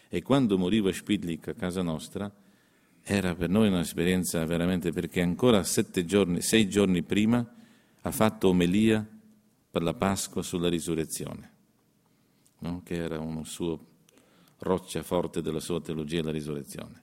[0.09, 2.35] E quando morivo a Spidlik, a casa nostra,
[3.03, 7.47] era per noi un'esperienza veramente perché ancora sette giorni, sei giorni prima
[8.01, 9.07] ha fatto omelia
[9.71, 11.53] per la Pasqua sulla risurrezione,
[12.61, 12.81] no?
[12.83, 13.79] che era una sua
[14.65, 17.03] roccia forte della sua teologia della risurrezione.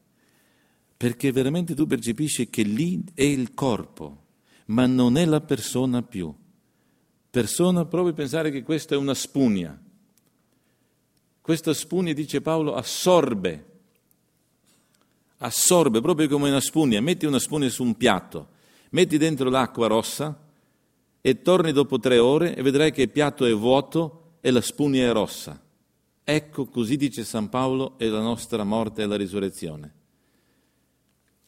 [0.97, 4.25] Perché veramente tu percepisci che lì è il corpo,
[4.65, 6.33] ma non è la persona più.
[7.29, 9.81] Persona, provi a pensare che questa è una spugna.
[11.39, 13.65] Questa spugna, dice Paolo, assorbe,
[15.37, 16.99] assorbe proprio come una spugna.
[16.99, 18.49] Metti una spugna su un piatto,
[18.89, 20.49] metti dentro l'acqua rossa,
[21.21, 25.03] e torni dopo tre ore e vedrai che il piatto è vuoto e la spugna
[25.03, 25.60] è rossa.
[26.23, 29.93] Ecco, così dice San Paolo, è la nostra morte e la risurrezione.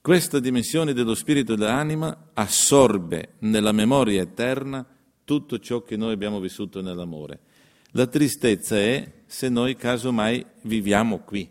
[0.01, 4.86] Questa dimensione dello spirito e dell'anima assorbe nella memoria eterna
[5.24, 7.39] tutto ciò che noi abbiamo vissuto nell'amore.
[7.91, 11.49] La tristezza è se noi casomai viviamo qui.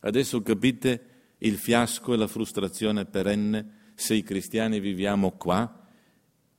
[0.00, 1.04] Adesso capite
[1.38, 5.88] il fiasco e la frustrazione perenne se i cristiani viviamo qua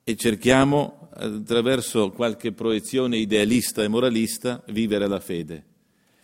[0.04, 5.66] e cerchiamo attraverso qualche proiezione idealista e moralista vivere la fede.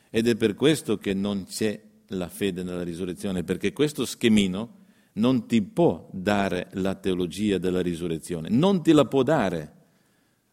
[0.10, 4.84] Ed è per questo che non c'è la fede nella risurrezione, perché questo schemino
[5.14, 9.74] non ti può dare la teologia della risurrezione, non ti la può dare.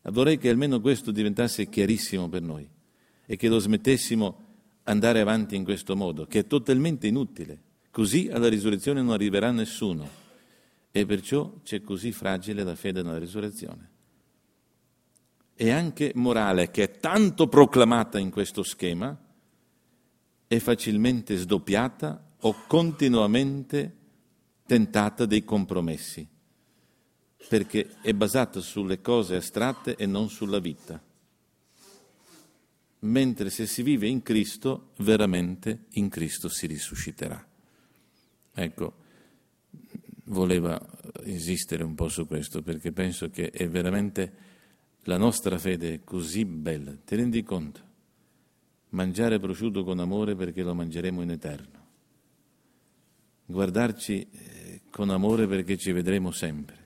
[0.05, 2.69] Vorrei che almeno questo diventasse chiarissimo per noi
[3.25, 4.51] e che lo smettessimo
[4.85, 7.61] andare avanti in questo modo, che è totalmente inutile.
[7.91, 10.09] Così alla risurrezione non arriverà nessuno
[10.91, 13.92] e perciò c'è così fragile la fede nella risurrezione.
[15.63, 19.17] E anche morale, che è tanto proclamata in questo schema,
[20.49, 23.97] è facilmente sdoppiata o continuamente
[24.67, 26.27] tentata dei compromessi,
[27.47, 31.01] perché è basata sulle cose astratte e non sulla vita.
[32.99, 37.47] Mentre se si vive in Cristo, veramente in Cristo si risusciterà.
[38.53, 38.95] Ecco,
[40.25, 40.85] voleva
[41.23, 44.51] insistere un po' su questo perché penso che è veramente
[45.05, 46.93] la nostra fede è così bella.
[46.93, 47.81] Ti rendi conto?
[48.91, 51.81] Mangiare prosciutto con amore perché lo mangeremo in eterno.
[53.47, 56.81] Guardarci eh, con amore perché ci vedremo sempre.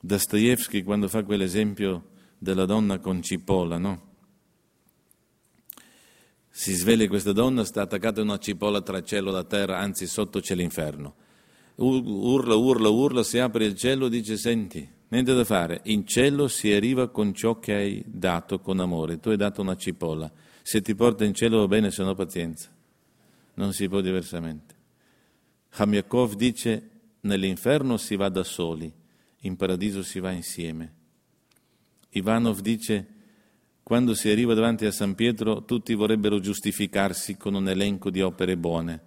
[0.00, 4.08] Dostoevsky quando fa quell'esempio della donna con cipolla, no?
[6.48, 10.40] Si sveglia questa donna, sta attaccata a una cipolla tra cielo e terra, anzi sotto
[10.40, 11.28] c'è l'inferno
[11.80, 16.48] urla, urla, urla, si apre il cielo e dice senti, niente da fare, in cielo
[16.48, 20.30] si arriva con ciò che hai dato con amore, tu hai dato una cipolla,
[20.62, 22.68] se ti porta in cielo va bene, se no pazienza,
[23.54, 24.74] non si può diversamente.
[25.72, 26.88] Hamiakov dice
[27.20, 28.92] nell'inferno si va da soli,
[29.42, 30.94] in paradiso si va insieme.
[32.10, 33.06] Ivanov dice
[33.82, 38.56] quando si arriva davanti a San Pietro tutti vorrebbero giustificarsi con un elenco di opere
[38.56, 39.02] buone.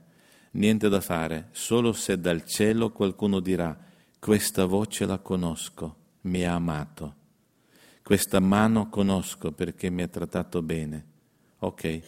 [0.52, 3.78] Niente da fare, solo se dal cielo qualcuno dirà,
[4.24, 7.16] questa voce la conosco, mi ha amato,
[8.02, 11.06] questa mano conosco perché mi ha trattato bene.
[11.60, 12.02] Ok,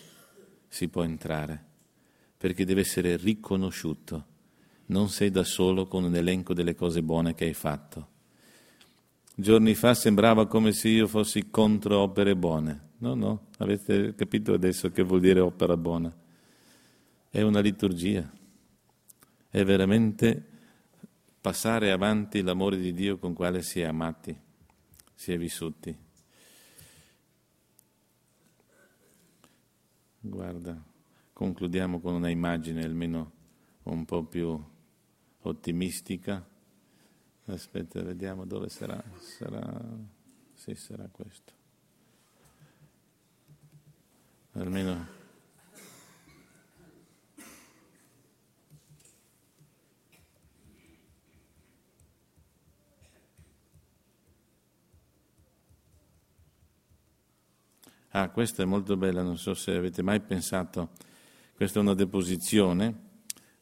[0.70, 1.62] si può entrare,
[2.38, 4.26] perché deve essere riconosciuto.
[4.86, 8.08] Non sei da solo con un elenco delle cose buone che hai fatto.
[9.36, 12.92] Giorni fa sembrava come se io fossi contro opere buone.
[13.00, 16.16] No, no, avete capito adesso che vuol dire opera buona
[17.30, 18.32] è una liturgia,
[19.50, 20.55] è veramente
[21.46, 24.36] passare avanti l'amore di Dio con quale si è amati,
[25.14, 25.96] si è vissuti.
[30.22, 30.84] Guarda,
[31.34, 33.32] concludiamo con una immagine almeno
[33.84, 34.60] un po' più
[35.42, 36.44] ottimistica.
[37.46, 39.04] Aspetta, vediamo dove sarà.
[39.20, 39.84] Sarà,
[40.52, 41.54] sì, sarà questo.
[44.54, 45.15] Almeno
[58.18, 60.92] Ah, questa è molto bella, non so se avete mai pensato.
[61.54, 62.98] Questa è una deposizione,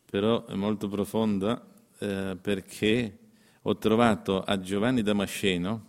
[0.05, 1.65] però è molto profonda
[1.97, 3.17] eh, perché
[3.63, 5.85] ho trovato a Giovanni Damasceno,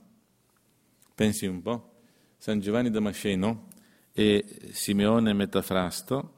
[1.15, 1.93] pensi un po',
[2.39, 3.69] San Giovanni Damasceno
[4.15, 6.33] e Simeone Metafrasto,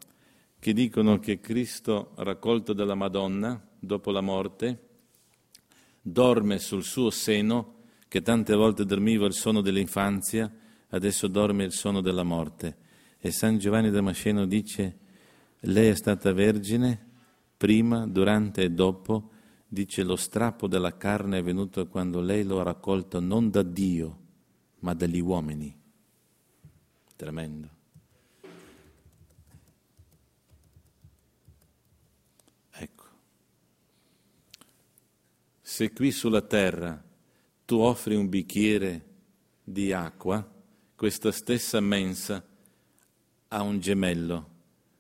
[0.59, 4.89] che dicono che Cristo, raccolto dalla Madonna dopo la morte,
[6.03, 10.53] dorme sul suo seno, che tante volte dormiva il sonno dell'infanzia,
[10.91, 12.77] adesso dorme il sonno della morte.
[13.19, 14.99] E San Giovanni Damasceno dice,
[15.61, 17.05] lei è stata vergine
[17.57, 19.31] prima, durante e dopo,
[19.67, 24.19] dice lo strappo della carne è venuto quando lei lo ha raccolto non da Dio,
[24.81, 25.77] ma dagli uomini.
[27.17, 27.71] Tremendo.
[32.71, 33.05] Ecco.
[35.61, 37.03] Se qui sulla terra
[37.65, 39.05] tu offri un bicchiere
[39.65, 40.49] di acqua,
[40.97, 42.43] questa stessa mensa
[43.49, 44.51] ha un gemello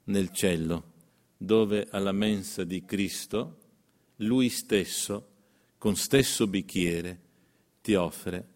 [0.04, 0.92] nel cielo,
[1.38, 3.58] dove alla mensa di Cristo
[4.16, 5.28] lui stesso,
[5.78, 7.20] con stesso bicchiere,
[7.80, 8.48] ti offre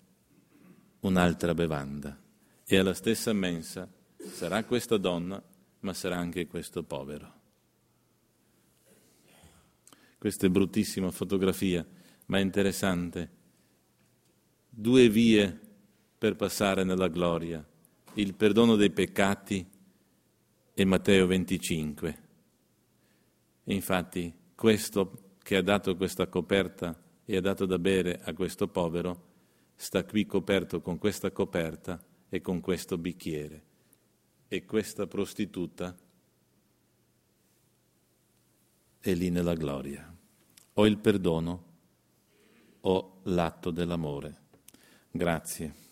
[1.01, 2.19] un'altra bevanda.
[2.65, 3.91] E alla stessa mensa
[4.33, 5.43] sarà questa donna,
[5.81, 7.39] ma sarà anche questo povero.
[10.19, 11.87] Questa è bruttissima fotografia,
[12.27, 13.31] ma è interessante.
[14.69, 15.69] Due vie
[16.21, 17.67] per passare nella gloria,
[18.17, 19.67] il perdono dei peccati
[20.75, 22.23] e Matteo 25.
[23.65, 26.95] E infatti questo che ha dato questa coperta
[27.25, 29.29] e ha dato da bere a questo povero
[29.77, 31.99] sta qui coperto con questa coperta
[32.29, 33.65] e con questo bicchiere.
[34.47, 35.97] E questa prostituta
[38.99, 40.15] è lì nella gloria.
[40.75, 41.65] O il perdono
[42.81, 44.37] o l'atto dell'amore.
[45.11, 45.89] Grazie.